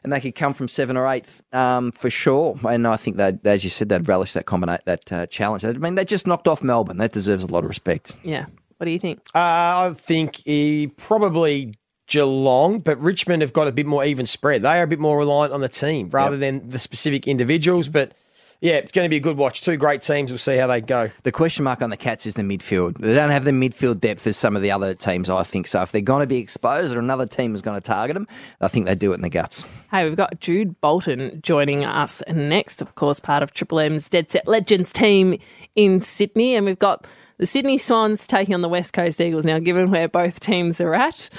[0.04, 2.60] And they could come from seven or eighth um, for sure.
[2.68, 5.64] And I think that, as you said, they'd relish that combinate that uh, challenge.
[5.64, 6.97] I mean, they just knocked off Melbourne.
[6.97, 8.16] That deserves a lot of respect.
[8.24, 8.47] Yeah.
[8.78, 9.20] What do you think?
[9.36, 11.76] Uh, I think he probably
[12.08, 14.64] Geelong, but Richmond have got a bit more even spread.
[14.64, 17.88] They are a bit more reliant on the team rather than the specific individuals.
[17.88, 18.14] But
[18.62, 19.62] yeah, it's going to be a good watch.
[19.62, 20.30] Two great teams.
[20.30, 21.09] We'll see how they go.
[21.24, 22.99] The question mark on the Cats is the midfield.
[22.99, 25.66] They don't have the midfield depth as some of the other teams, I think.
[25.66, 28.28] So if they're going to be exposed or another team is going to target them,
[28.62, 29.66] I think they do it in the guts.
[29.89, 34.32] Hey, we've got Jude Bolton joining us next, of course, part of Triple M's Dead
[34.32, 35.39] Set Legends team
[35.76, 36.55] in Sydney.
[36.55, 37.07] And we've got
[37.39, 39.43] the Sydney Swans taking on the West Coast Eagles.
[39.43, 41.32] Now, given where both teams are at,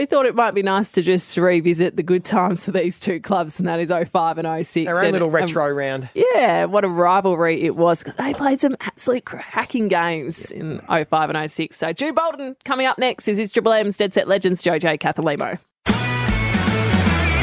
[0.00, 3.20] We thought it might be nice to just revisit the good times for these two
[3.20, 4.88] clubs, and that is 05 and 06.
[4.88, 6.08] Our own And, little um, retro round.
[6.14, 11.28] yeah, what a rivalry it was because they played some absolute cracking games in 05
[11.28, 11.76] and 06.
[11.76, 15.58] So, Jude Bolton coming up next is his Triple M's Dead Set Legends, JJ Cathalimo.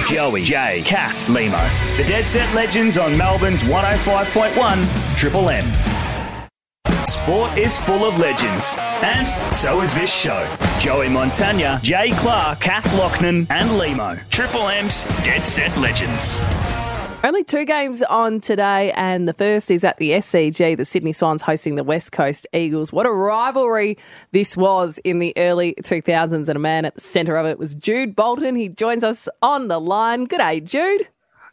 [0.08, 1.62] Joey, Jay, Kath, Lehmo.
[1.98, 5.72] The Dead Set Legends on Melbourne's 105.1 Triple M.
[7.28, 10.48] Sport is full of legends, and so is this show.
[10.80, 14.18] Joey Montagna, Jay Clark, Kath Loughnan, and Lehmo.
[14.30, 16.40] Triple M's Dead Set Legends.
[17.26, 20.78] Only two games on today, and the first is at the SCG.
[20.78, 22.94] The Sydney Swans hosting the West Coast Eagles.
[22.94, 23.98] What a rivalry
[24.32, 27.76] this was in the early 2000s, and a man at the centre of it was
[27.76, 28.56] Jude Bolton.
[28.56, 30.24] He joins us on the line.
[30.24, 31.10] Good day, Jude.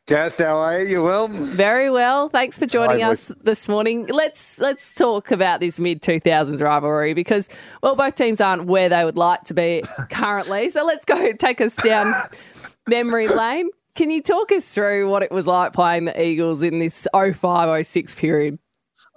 [0.07, 1.03] Kath, how are you?
[1.03, 1.29] Well?
[1.29, 2.29] Very well.
[2.29, 4.07] Thanks for joining Hi, us this morning.
[4.07, 7.49] Let's let's talk about this mid 2000s rivalry because
[7.83, 10.69] well both teams aren't where they would like to be currently.
[10.69, 12.15] So let's go take us down
[12.87, 13.71] memory lane.
[13.95, 17.87] Can you talk us through what it was like playing the Eagles in this 05
[17.87, 18.59] 06 period?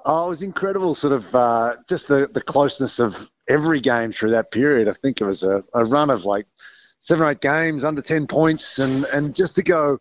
[0.06, 4.32] Oh, it was incredible, sort of uh, just the, the closeness of every game through
[4.32, 4.88] that period.
[4.88, 6.48] I think it was a, a run of like
[7.02, 10.00] seven or eight games, under 10 points, and, and just to go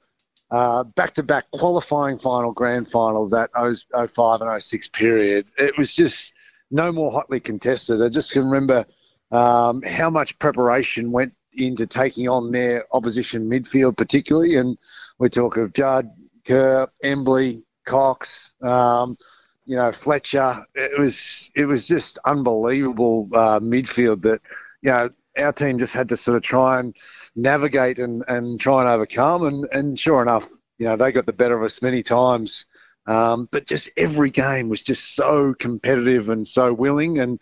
[0.51, 6.33] back to back qualifying final, grand final, that 05 and 06 period, it was just
[6.71, 8.03] no more hotly contested.
[8.03, 8.85] I just can remember
[9.31, 14.57] um, how much preparation went into taking on their opposition midfield, particularly.
[14.57, 14.77] And
[15.19, 16.11] we talk of Judd,
[16.45, 19.17] Kerr, Embley, Cox, um,
[19.65, 20.65] you know, Fletcher.
[20.75, 24.41] It was it was just unbelievable uh, midfield that
[24.83, 26.97] you know our team just had to sort of try and
[27.35, 29.47] navigate and, and try and overcome.
[29.47, 30.47] And, and sure enough,
[30.79, 32.67] you know, they got the better of us many times.
[33.07, 37.21] Um, but just every game was just so competitive and so willing.
[37.21, 37.39] And,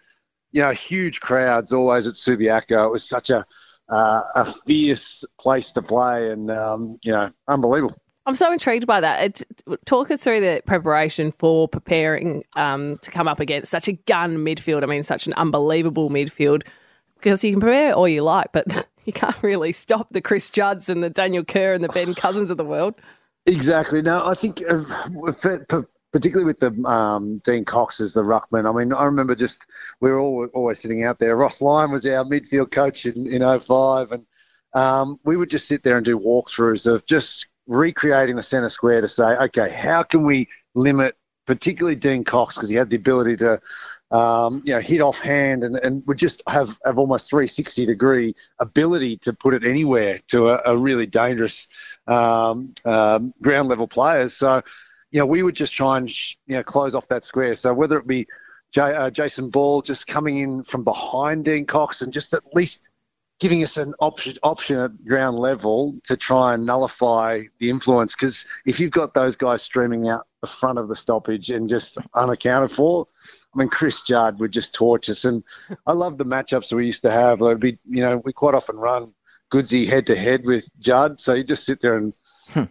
[0.52, 2.86] you know, huge crowds always at Subiaco.
[2.86, 3.46] It was such a,
[3.88, 7.96] uh, a fierce place to play and, um, you know, unbelievable.
[8.26, 9.42] I'm so intrigued by that.
[9.42, 13.92] It, talk us through the preparation for preparing um, to come up against such a
[13.92, 14.82] gun midfield.
[14.82, 16.62] I mean, such an unbelievable midfield
[17.24, 20.90] because you can prepare all you like, but you can't really stop the Chris Judds
[20.90, 22.94] and the Daniel Kerr and the Ben Cousins of the world.
[23.46, 24.02] Exactly.
[24.02, 24.84] Now, I think uh,
[26.12, 28.68] particularly with the um, Dean Cox as the ruckman.
[28.68, 29.66] I mean, I remember just
[30.00, 31.34] we were all, always sitting out there.
[31.36, 34.26] Ross Lyon was our midfield coach in, in 05, and
[34.74, 39.00] um, we would just sit there and do walkthroughs of just recreating the centre square
[39.00, 41.16] to say, okay, how can we limit,
[41.46, 43.60] particularly Dean Cox, because he had the ability to
[44.10, 48.34] um, you know, hit off hand and, and would just have, have almost 360 degree
[48.58, 51.66] ability to put it anywhere to a, a really dangerous
[52.06, 54.34] um, um, ground level players.
[54.34, 54.62] So,
[55.10, 56.10] you know, we would just try and,
[56.46, 57.54] you know, close off that square.
[57.54, 58.26] So whether it be
[58.72, 62.90] J, uh, Jason Ball just coming in from behind Dean Cox and just at least
[63.40, 68.14] giving us an option option at ground level to try and nullify the influence.
[68.14, 71.98] Because if you've got those guys streaming out the front of the stoppage and just
[72.14, 73.06] unaccounted for,
[73.54, 75.24] I mean, Chris Judd would just torch us.
[75.24, 75.44] And
[75.86, 77.40] I love the matchups we used to have.
[77.40, 79.12] Like, be, you know, we quite often run
[79.52, 81.20] Goodesy head to head with Judd.
[81.20, 82.12] So you just sit there and,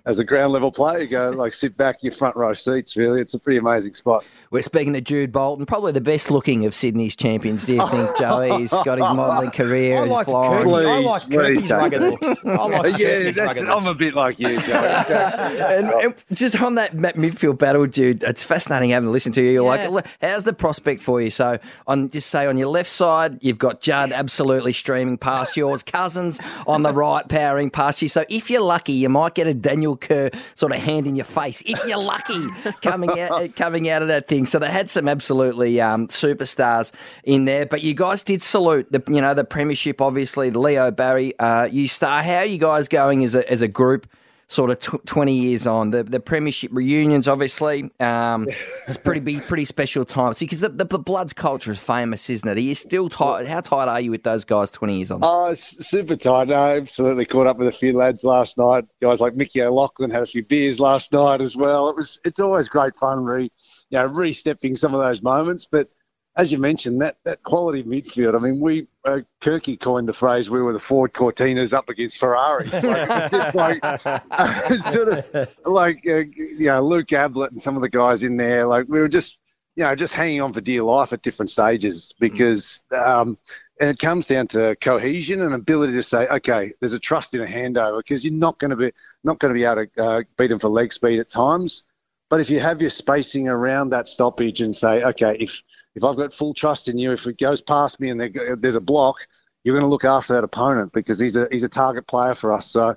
[0.05, 2.95] as a ground level player, you go like sit back in your front row seats.
[2.95, 4.23] Really, it's a pretty amazing spot.
[4.51, 7.65] We're speaking to Jude Bolton, probably the best looking of Sydney's champions.
[7.65, 8.55] Do you think, Joey?
[8.61, 9.97] He's got his modelling career.
[9.97, 10.67] I like flying.
[10.71, 12.27] I like Kirky's rugged looks.
[12.45, 14.75] I like yeah, Kirky's that's, rugged I'm a bit like you, Joey.
[14.77, 19.51] and, and just on that midfield battle, dude, it's fascinating having to listen to you.
[19.51, 19.87] You're Yeah.
[19.87, 21.31] like, how's the prospect for you?
[21.31, 21.57] So,
[21.87, 26.39] on just say on your left side, you've got Judd absolutely streaming past yours, Cousins
[26.67, 28.07] on the right powering past you.
[28.09, 31.25] So, if you're lucky, you might get a Daniel Kerr sort of hand in your
[31.25, 31.63] face.
[31.65, 32.47] If you're lucky,
[32.83, 34.45] coming out coming out of that thing.
[34.45, 36.91] So they had some absolutely um, superstars
[37.23, 37.65] in there.
[37.65, 41.87] But you guys did salute the you know the premiership, obviously Leo Barry, uh, you
[41.87, 42.21] star.
[42.21, 44.05] How are you guys going as a as a group?
[44.49, 48.47] Sort of tw- twenty years on the the premiership reunions, obviously, um,
[48.87, 52.47] it's pretty be pretty special times because the, the the Bloods culture is famous, isn't
[52.47, 52.57] it?
[52.57, 53.47] Are you still tight?
[53.47, 55.19] How tight are you with those guys twenty years on?
[55.23, 56.49] Oh, super tight.
[56.49, 58.85] No, absolutely caught up with a few lads last night.
[59.01, 61.89] Guys like Mickey O'Loughlin had a few beers last night as well.
[61.89, 65.67] It was it's always great fun, re you know, re-stepping some of those moments.
[65.69, 65.89] But
[66.35, 68.35] as you mentioned, that that quality midfield.
[68.35, 72.17] I mean, we uh, Kirky coined the phrase "we were the Ford Cortinas up against
[72.17, 73.83] Ferraris." Like, just like
[74.93, 78.65] sort of like uh, you know Luke Ablett and some of the guys in there.
[78.65, 79.37] Like we were just
[79.75, 82.81] you know just hanging on for dear life at different stages because.
[82.91, 83.37] Um,
[83.81, 87.41] and it comes down to cohesion and ability to say, okay, there's a trust in
[87.41, 88.91] a handover because you're not going to be
[89.23, 91.83] not going to be able to uh, beat them for leg speed at times.
[92.29, 95.61] But if you have your spacing around that stoppage and say, okay, if
[95.95, 98.19] if I've got full trust in you, if it goes past me and
[98.59, 99.17] there's a block,
[99.63, 102.51] you're going to look after that opponent because he's a he's a target player for
[102.51, 102.69] us.
[102.69, 102.95] So,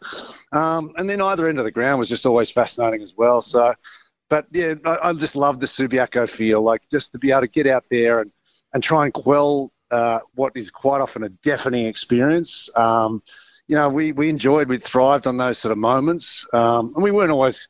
[0.52, 3.40] um, and then either end of the ground was just always fascinating as well.
[3.40, 3.74] So,
[4.28, 7.48] but yeah, I, I just love the Subiaco feel, like just to be able to
[7.48, 8.32] get out there and
[8.72, 12.68] and try and quell uh, what is quite often a deafening experience.
[12.74, 13.22] Um,
[13.68, 17.10] you know, we we enjoyed, we thrived on those sort of moments, um, and we
[17.10, 17.68] weren't always,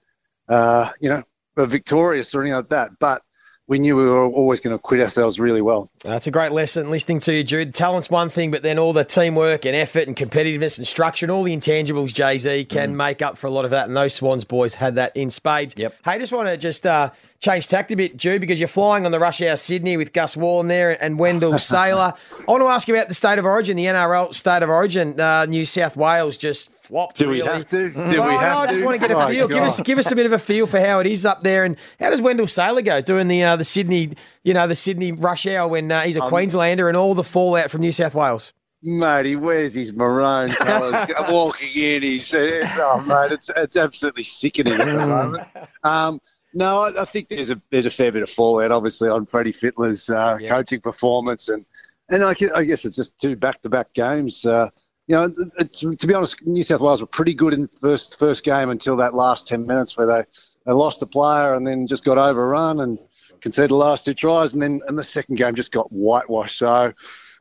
[0.48, 1.22] uh, you know,
[1.56, 3.22] victorious or anything like that, but
[3.68, 5.90] we knew we were always going to quit ourselves really well.
[6.04, 7.74] That's a great lesson listening to you, Jude.
[7.74, 11.30] Talent's one thing, but then all the teamwork and effort and competitiveness and structure and
[11.32, 12.96] all the intangibles, Jay Z, can Mm.
[12.96, 13.88] make up for a lot of that.
[13.88, 15.74] And those Swans boys had that in spades.
[15.76, 15.94] Yep.
[16.04, 17.10] Hey, just want to just uh,
[17.40, 20.34] change tact a bit, Jude, because you're flying on the Rush Hour Sydney with Gus
[20.36, 22.14] Worland there and Wendell Sailor.
[22.46, 25.18] I want to ask you about the state of origin, the NRL state of origin.
[25.20, 27.18] Uh, New South Wales just flopped.
[27.18, 27.52] Do we really.
[27.52, 27.90] have to?
[27.90, 28.84] Do No, we no, have I just to?
[28.84, 29.48] want to get a Oh, feel.
[29.48, 31.64] Give us, give us a bit of a feel for how it is up there,
[31.64, 34.14] and how does Wendell Sailor go doing the uh, the Sydney,
[34.44, 37.24] you know, the Sydney rush hour when uh, he's a Um, Queenslander and all the
[37.24, 38.52] fallout from New South Wales.
[38.82, 42.02] Mate, he wears his maroon colours, walking in.
[42.02, 45.48] He's oh, mate, it's it's absolutely sickening at the moment.
[45.82, 46.20] Um,
[46.56, 49.52] no, I, I think there's a there's a fair bit of fallout, obviously, on Freddie
[49.52, 51.66] Fittler's uh, coaching performance, and
[52.08, 54.46] and I, I guess it's just two back to back games.
[54.46, 54.70] Uh,
[55.06, 58.42] you know, to be honest, New South Wales were pretty good in the first first
[58.42, 60.24] game until that last ten minutes where they,
[60.64, 62.98] they lost a player and then just got overrun and
[63.42, 66.58] conceded the last two tries, and then and the second game just got whitewashed.
[66.58, 66.90] So,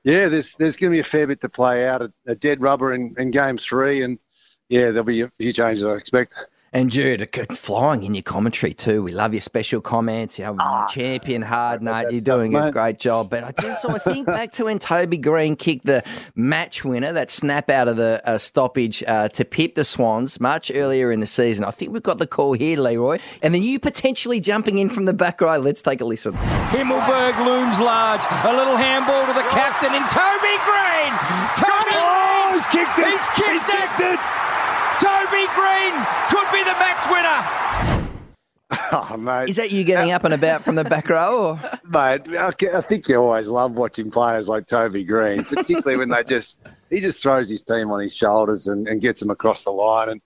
[0.03, 2.01] yeah, there's there's going to be a fair bit to play out.
[2.01, 4.19] A, a dead rubber in, in game three, and
[4.67, 6.35] yeah, there'll be a few changes I expect.
[6.75, 9.01] And Jude, it's flying in your commentary too.
[9.01, 10.37] We love your special comments.
[10.37, 12.11] You're know, champion hard, Nate.
[12.11, 12.73] You're doing a mate.
[12.73, 13.29] great job.
[13.29, 16.03] But I just I think back to when Toby Greene kicked the
[16.35, 20.69] match winner, that snap out of the uh, stoppage uh, to pip the Swans much
[20.69, 21.63] earlier in the season.
[21.63, 23.19] I think we've got the call here, Leroy.
[23.41, 25.57] And then you potentially jumping in from the back row.
[25.57, 26.33] Let's take a listen.
[26.33, 28.21] Himmelberg looms large.
[28.43, 31.15] A little handball to the captain and Toby Greene.
[31.55, 33.07] Toby oh, he's kicked it.
[33.07, 34.19] He's kicked, it.
[34.99, 35.97] Toby Greene
[36.29, 37.65] could be the match winner.
[38.91, 39.49] Oh, mate.
[39.49, 41.59] Is that you getting up and about from the back row?
[41.61, 41.79] Or?
[41.85, 46.23] Mate, I I think you always love watching players like Toby Greene, particularly when they
[46.23, 49.71] just he just throws his team on his shoulders and, and gets them across the
[49.71, 50.09] line.
[50.09, 50.21] And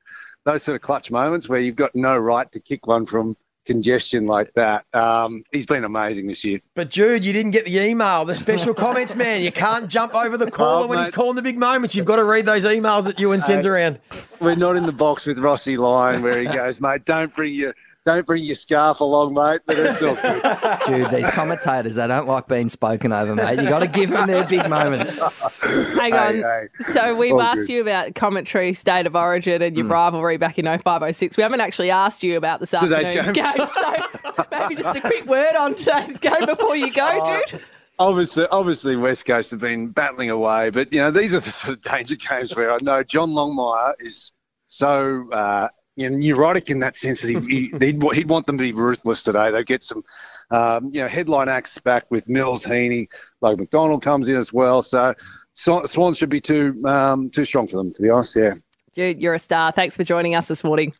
[0.46, 3.36] those sort of clutch moments where you've got no right to kick one from
[3.66, 4.86] congestion like that.
[4.94, 6.60] Um, he's been amazing this year.
[6.76, 9.42] But Jude, you didn't get the email, the special comments, man.
[9.42, 11.96] You can't jump over the caller Oh, when he's calling the big moments.
[11.96, 14.00] You've got to read those emails that Ewan sends around.
[14.40, 17.76] We're not in the box with Rossi Lyon where he goes, mate, don't bring your
[18.06, 19.62] don't bring your scarf along, mate.
[19.66, 20.42] But it's all good.
[20.88, 23.60] Jude, these commentators, they don't like being spoken over, mate.
[23.62, 25.20] you got to give them their big moments.
[25.64, 26.36] Hang on.
[26.36, 26.68] Hey, hey.
[26.84, 27.70] So we've All asked good.
[27.70, 31.38] you about commentary, state of origin, and your rivalry back in 0506.
[31.38, 33.56] We haven't actually asked you about this Today's afternoon's game.
[33.58, 33.68] game.
[33.68, 37.62] So maybe just a quick word on today's game before you go, dude.
[38.00, 41.74] Obviously, obviously, West Coast have been battling away, but you know these are the sort
[41.74, 44.32] of danger games where I know John Longmire is
[44.70, 45.68] so uh,
[46.00, 48.72] you know, neurotic in that sense that he, he he'd, he'd want them to be
[48.72, 49.52] ruthless today.
[49.52, 50.04] They get some
[50.50, 53.10] um, you know headline acts back with Mills, Heeney,
[53.42, 54.82] like McDonald comes in as well.
[54.82, 55.14] So
[55.54, 58.36] Sw- Swans should be too um, too strong for them, to be honest.
[58.36, 58.56] Yeah.
[58.96, 59.72] Jude, you're a star.
[59.72, 60.94] Thanks for joining us this morning.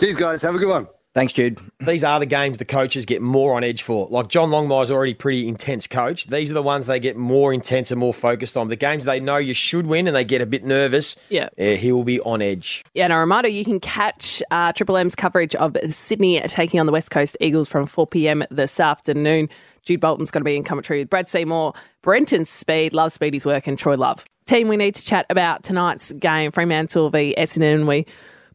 [0.00, 0.42] Cheers, guys.
[0.42, 0.86] Have a good one.
[1.16, 1.58] Thanks, Jude.
[1.80, 4.06] These are the games the coaches get more on edge for.
[4.10, 6.26] Like John Longmire's already pretty intense coach.
[6.26, 8.68] These are the ones they get more intense and more focused on.
[8.68, 11.16] The games they know you should win and they get a bit nervous.
[11.30, 11.48] Yeah.
[11.56, 12.84] eh, he will be on edge.
[12.92, 16.84] Yeah, and a reminder you can catch uh, Triple M's coverage of Sydney taking on
[16.84, 19.48] the West Coast Eagles from 4 pm this afternoon.
[19.84, 23.66] Jude Bolton's going to be in commentary with Brad Seymour, Brenton Speed, Love Speedy's work,
[23.66, 24.26] and Troy Luff.
[24.44, 27.86] Team, we need to chat about tonight's game, Fremantle v Essendon.
[27.86, 28.04] We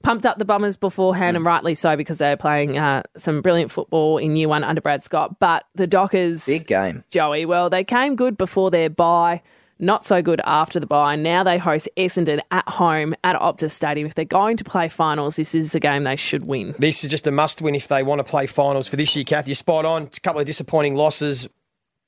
[0.03, 4.17] pumped up the Bombers beforehand, and rightly so because they're playing uh, some brilliant football
[4.17, 5.39] in year one under Brad Scott.
[5.39, 7.03] But the Dockers, Big game.
[7.09, 9.41] Joey, well, they came good before their bye,
[9.79, 11.15] not so good after the bye.
[11.15, 14.07] Now they host Essendon at home at Optus Stadium.
[14.07, 16.75] If they're going to play finals, this is a game they should win.
[16.77, 19.25] This is just a must win if they want to play finals for this year,
[19.25, 19.47] Kath.
[19.47, 20.03] You're spot on.
[20.03, 21.47] It's a couple of disappointing losses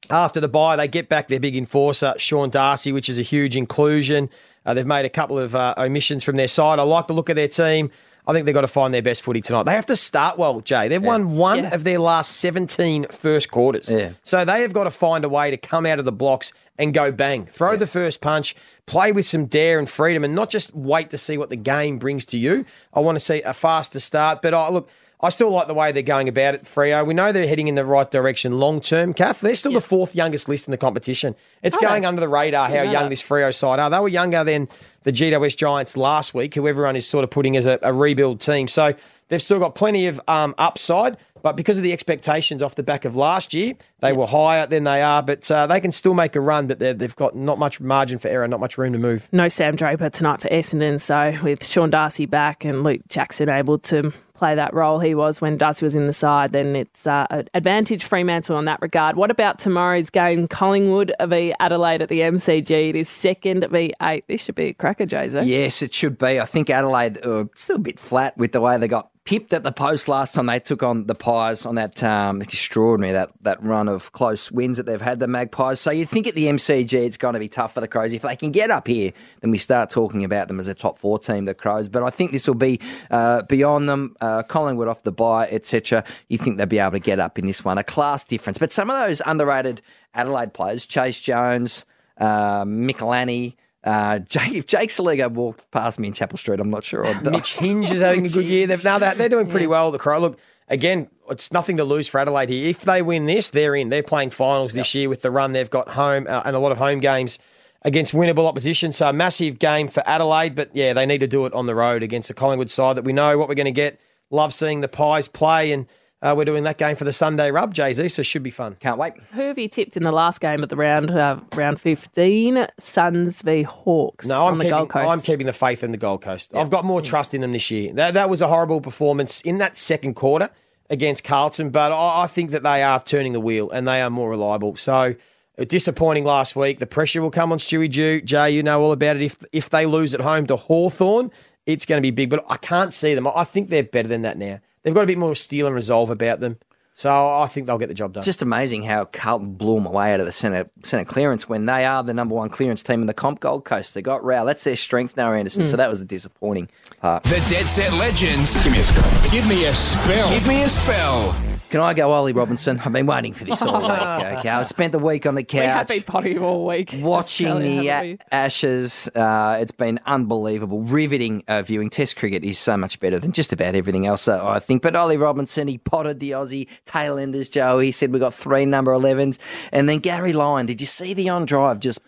[0.10, 0.76] after the bye.
[0.76, 4.30] They get back their big enforcer, Sean Darcy, which is a huge inclusion.
[4.66, 6.80] Uh, they've made a couple of uh, omissions from their side.
[6.80, 7.92] I like the look of their team.
[8.26, 9.64] I think they've got to find their best footy tonight.
[9.64, 10.88] They have to start well, Jay.
[10.88, 11.76] They've won one Yeah.
[11.76, 13.90] of their last 17 first quarters.
[13.90, 14.12] Yeah.
[14.24, 16.94] So they have got to find a way to come out of the blocks and
[16.94, 17.46] go bang.
[17.46, 18.56] Throw the first punch,
[18.86, 21.98] play with some dare and freedom, and not just wait to see what the game
[22.00, 22.64] brings to you.
[22.94, 24.42] I want to see a faster start.
[24.42, 24.90] But I look,
[25.24, 27.08] I still like the way they're going about it, Freo.
[27.08, 29.40] We know they're heading in the right direction long term, Kath.
[29.40, 31.34] They're still the fourth youngest list in the competition.
[31.62, 33.10] It's Are going under the radar how young that.
[33.10, 33.90] this Freo side are.
[33.90, 34.68] They were younger than
[35.04, 38.42] the GWS Giants last week, who everyone is sort of putting as a, a rebuild
[38.42, 38.68] team.
[38.68, 38.94] So
[39.30, 41.16] they've still got plenty of um, upside.
[41.42, 44.86] But because of the expectations off the back of last year, they were higher than
[44.86, 45.22] they are.
[45.22, 48.30] But uh, they can still make a run, but they've got not much margin for
[48.30, 49.28] error, not much room to move.
[49.32, 51.00] No Sam Draper tonight for Essendon.
[51.00, 54.14] So with Sean Darcy back and Luke Jackson able to
[54.44, 57.48] play that role he was when Darcy was in the side, then it's uh, an
[57.54, 59.16] advantage Fremantle in that regard.
[59.16, 60.50] What about tomorrow's game?
[60.50, 62.90] Collingwood v Adelaide at the MCG.
[62.90, 64.26] It is second v eight.
[64.28, 65.42] This should be a cracker, Jose.
[65.46, 66.42] Yes, it should be.
[66.42, 69.64] I think Adelaide are still a bit flat with the way they got pipped at
[69.64, 73.64] the post last time they took on the Pies on that um, extraordinary that that
[73.64, 75.80] run of close wins that they've had the Magpies.
[75.80, 78.12] So you think at the MCG it's going to be tough for the Crows.
[78.14, 80.98] If they can get up here, then we start talking about them as a top
[80.98, 81.88] four team, the Crows.
[81.88, 82.80] But I think this will be
[83.12, 84.16] uh, beyond them.
[84.20, 86.04] Uh, Collingwood off the bye, etc.
[86.28, 88.58] You think they'll be able to get up in this one, a class difference.
[88.58, 89.82] But some of those underrated
[90.14, 91.86] Adelaide players, Chayce Jones,
[92.18, 93.56] uh, Michalanney.
[93.84, 97.06] Uh, Jake, if Jake Soligo walked past me in Chapel Street, I'm not sure.
[97.06, 98.68] I'd, Mitch Hinge is having a good year.
[98.68, 99.92] They've, now they're, they're doing pretty well.
[99.92, 100.20] The Crow.
[100.20, 102.70] Look, again, it's nothing to lose for Adelaide here.
[102.70, 103.90] If they win this, they're in.
[103.90, 106.72] They're playing finals this year with the run they've got home uh, and a lot
[106.72, 107.40] of home games
[107.82, 108.94] against winnable opposition.
[108.94, 110.56] So a massive game for Adelaide.
[110.56, 113.04] But yeah, they need to do it on the road against the Collingwood side that
[113.04, 114.00] we know what we're going to get.
[114.30, 115.88] Love seeing the Pies play and.
[116.24, 118.50] Uh, we're doing that game for the Sunday rub, Jay Z, so it should be
[118.50, 118.78] fun.
[118.80, 119.14] Can't wait.
[119.34, 122.66] Who have you tipped in the last game of the round, uh, round 15?
[122.80, 125.10] Suns v Hawks No, I'm the keeping, Gold Coast.
[125.10, 126.56] I'm keeping the faith in the Gold Coast.
[126.56, 127.94] I've got more trust in them this year.
[127.94, 130.50] That, that was a horrible performance in that second quarter
[130.90, 134.10] against Carlton, but I, I think that they are turning the wheel and they are
[134.10, 134.78] more reliable.
[134.78, 135.16] So
[135.58, 136.80] uh, disappointing last week.
[136.80, 138.22] The pressure will come on Stewie Dew.
[138.22, 139.22] Jay, you know all about it.
[139.22, 141.32] If if they lose at home to Hawthorn,
[141.66, 142.30] it's going to be big.
[142.30, 143.28] But I can't see them.
[143.28, 144.62] I think they're better than that now.
[144.84, 146.58] They've got a bit more steel and resolve about them.
[146.96, 148.22] So I think they'll get the job done.
[148.22, 151.66] It's just amazing how Carlton blew them away out of the centre centre clearance when
[151.66, 153.96] they are the number one clearance team in the comp Gold Coast.
[153.96, 154.46] They got Rowell.
[154.46, 155.64] That's their strength, now, Anderson.
[155.64, 155.68] Mm.
[155.70, 156.70] So that was a disappointing
[157.02, 157.24] part.
[157.24, 158.64] The Dead Set Legends.
[158.64, 159.32] Give me a spell.
[159.32, 160.30] Give me a spell.
[160.30, 161.53] Give me a spell.
[161.74, 162.80] Can I go, Ollie Robinson?
[162.86, 163.90] I've been waiting for this all week.
[164.44, 165.90] Okay, I spent the week on the couch.
[165.90, 166.94] we couch potty all week.
[167.00, 167.88] watching the?
[167.90, 169.10] A- Ashes.
[169.16, 171.90] Uh, it's been unbelievable, riveting uh, viewing.
[171.90, 174.84] Test cricket is so much better than just about everything else, uh, I think.
[174.84, 177.80] But Ollie Robinson, he potted the Aussie tail enders, Joe.
[177.80, 179.40] He said we got three number 11s.
[179.72, 181.80] And then Gary Lyon, did you see the on drive?
[181.80, 182.00] Just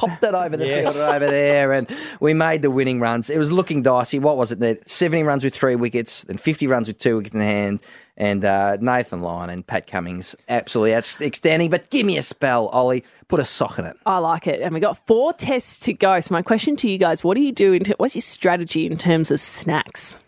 [0.00, 0.92] popped it over the Yes.
[0.94, 1.86] fielder over there, and
[2.20, 3.28] we made the winning runs.
[3.30, 4.18] It was looking dicey.
[4.18, 4.58] What was it?
[4.60, 7.80] There, seventy runs with three wickets, then fifty runs with two wickets in hand.
[8.16, 11.70] And uh, Nathan Lyon and Pat Cummins absolutely outstanding.
[11.70, 13.02] But give me a spell, Ollie.
[13.28, 13.96] Put a sock in it.
[14.04, 14.60] I like it.
[14.60, 16.20] And we got four tests to go.
[16.20, 17.72] So my question to you guys, what do you do?
[17.72, 20.18] In ter- what's your strategy in terms of snacks?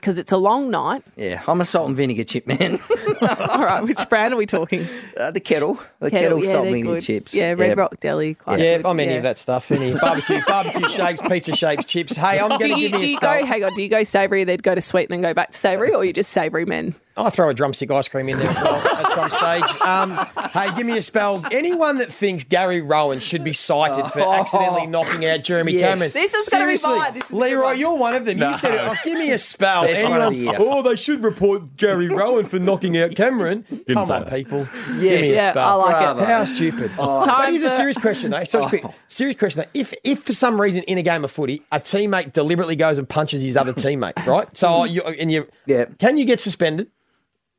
[0.00, 1.02] Because it's a long night.
[1.16, 2.80] Yeah, I'm a salt and vinegar chip man.
[3.20, 4.86] All right, which brand are we talking?
[5.16, 7.02] Uh, the kettle, the kettle, yeah, salt and vinegar good.
[7.02, 7.34] chips.
[7.34, 8.34] Yeah, Red Rock Deli.
[8.34, 8.86] Quite yeah, good.
[8.86, 9.16] I'm any yeah.
[9.18, 9.70] of that stuff.
[9.70, 12.16] Any barbecue, barbecue shapes, pizza shapes, chips.
[12.16, 13.82] Hey, I'm going Do to you, give me do a you go, hang on, do
[13.82, 16.12] you go savoury, then go to sweet, and then go back to savoury, or you
[16.12, 16.94] just savoury men?
[17.18, 19.80] I'll throw a drumstick ice cream in there as well at some stage.
[19.80, 21.44] Um, hey, give me a spell.
[21.50, 25.80] Anyone that thinks Gary Rohan should be cited for accidentally knocking out Jeremy Yes.
[25.82, 26.10] Cameron.
[26.12, 27.14] This is gonna be Seriously, mine.
[27.14, 27.78] This is Leroy, one.
[27.80, 28.38] you're one of them.
[28.38, 28.48] No.
[28.50, 28.80] You said it.
[28.80, 29.82] Oh, give me a spell.
[29.82, 33.64] Best Anyone, the oh, they should report Gary Rohan for knocking out Cameron.
[33.68, 34.30] Come say on, that.
[34.32, 34.68] people.
[34.86, 35.20] Give Yes.
[35.22, 35.68] me a spell.
[35.68, 36.22] I like Bravo.
[36.22, 36.26] it.
[36.26, 36.90] How stupid.
[36.98, 37.26] Oh.
[37.26, 38.44] But Time here's a serious question, though.
[38.44, 39.70] So quick, serious question, though.
[39.80, 43.08] If, if for some reason in a game of footy, a teammate deliberately goes and
[43.08, 44.48] punches his other teammate, right?
[44.56, 45.86] So you and you, Yeah.
[45.98, 46.88] can you get suspended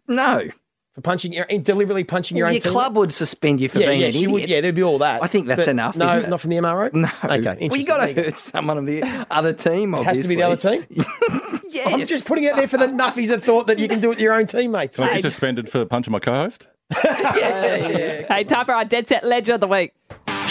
[0.09, 0.49] No.
[0.95, 2.71] for punching, your- deliberately punching your Well, own your teammate?
[2.73, 4.31] club would suspend you for yeah, being yes, an idiot.
[4.31, 5.23] would, yeah, there'd be all that.
[5.23, 6.29] I think that's But enough, No, isn't it?
[6.29, 6.91] not from the MRO.
[6.93, 7.07] No.
[7.23, 7.41] Okay.
[7.43, 7.85] Well, you interesting.
[7.85, 9.93] got to hurt someone of the other team.
[9.93, 10.85] It has to be the other team.
[11.69, 11.87] yes.
[11.93, 14.15] I'm just putting it there for the nuffies that thought that you can do it
[14.15, 14.97] to your own teammates.
[14.97, 16.67] Can I be suspended for punching my co-host?
[17.01, 19.93] Hey, time for our Dead Set Legend of the Week.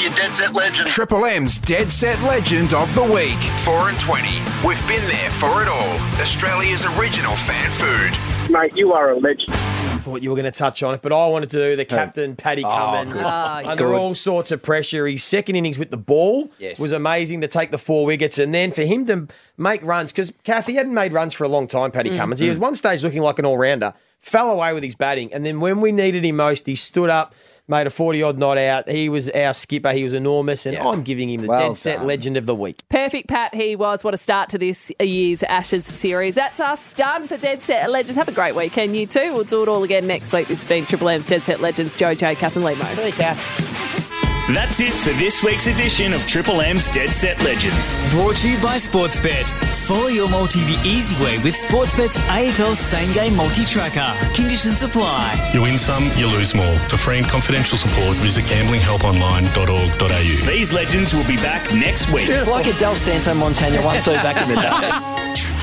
[0.00, 0.88] Your Dead Set Legend.
[0.88, 3.38] Triple M's Dead Set Legend of the Week.
[3.64, 4.28] 4 and 20.
[4.66, 5.98] We've been there for it all.
[6.20, 8.16] Australia's original fan food.
[8.50, 9.50] Mate, you are a legend.
[9.50, 11.84] I thought you were going to touch on it, but I wanted to do the
[11.84, 13.12] captain, Paddy ah, Cummins.
[13.14, 13.26] good.
[13.26, 13.94] Ah, ah, under good.
[13.94, 15.06] all sorts of pressure.
[15.06, 16.78] His second innings with the ball Yes.
[16.78, 19.28] was amazing to take the four wickets, and then for him to
[19.58, 22.16] make runs, because Kathy hadn't made runs for a long time, Paddy mm.
[22.16, 22.40] Cummins.
[22.40, 22.62] He was mm.
[22.62, 25.82] one stage looking like an all rounder, fell away with his batting, and then when
[25.82, 27.34] we needed him most, he stood up.
[27.70, 28.88] Made a 40 odd not out.
[28.88, 29.92] He was our skipper.
[29.92, 30.64] He was enormous.
[30.64, 32.82] And I'm giving him the Well dead set legend of the week.
[32.88, 33.54] Perfect, Pat.
[33.54, 34.02] He was.
[34.02, 36.34] What a start to this year's Ashes series.
[36.34, 38.16] That's us done for Dead Set Legends.
[38.16, 39.34] Have a great weekend, you too.
[39.34, 40.48] We'll do it all again next week.
[40.48, 41.94] This has been Triple M's Dead Set Legends.
[41.94, 42.34] Joe J.
[42.34, 42.96] Kath and Lehmo.
[42.96, 44.14] See you, Kath.
[44.48, 47.98] That's it for this week's edition of Triple M's Dead Set Legends.
[48.10, 49.44] Brought to you by Sportsbet.
[49.86, 54.10] Follow your multi the easy way with Sportsbet's AFL Same Game Multi Tracker.
[54.34, 55.50] Conditions apply.
[55.52, 56.78] You win some, you lose more.
[56.88, 60.46] For free and confidential support, visit gamblinghelponline.org.au.
[60.50, 62.30] These legends will be back next week.
[62.30, 65.52] It's like a Dal Santo Montagna one two back in the day.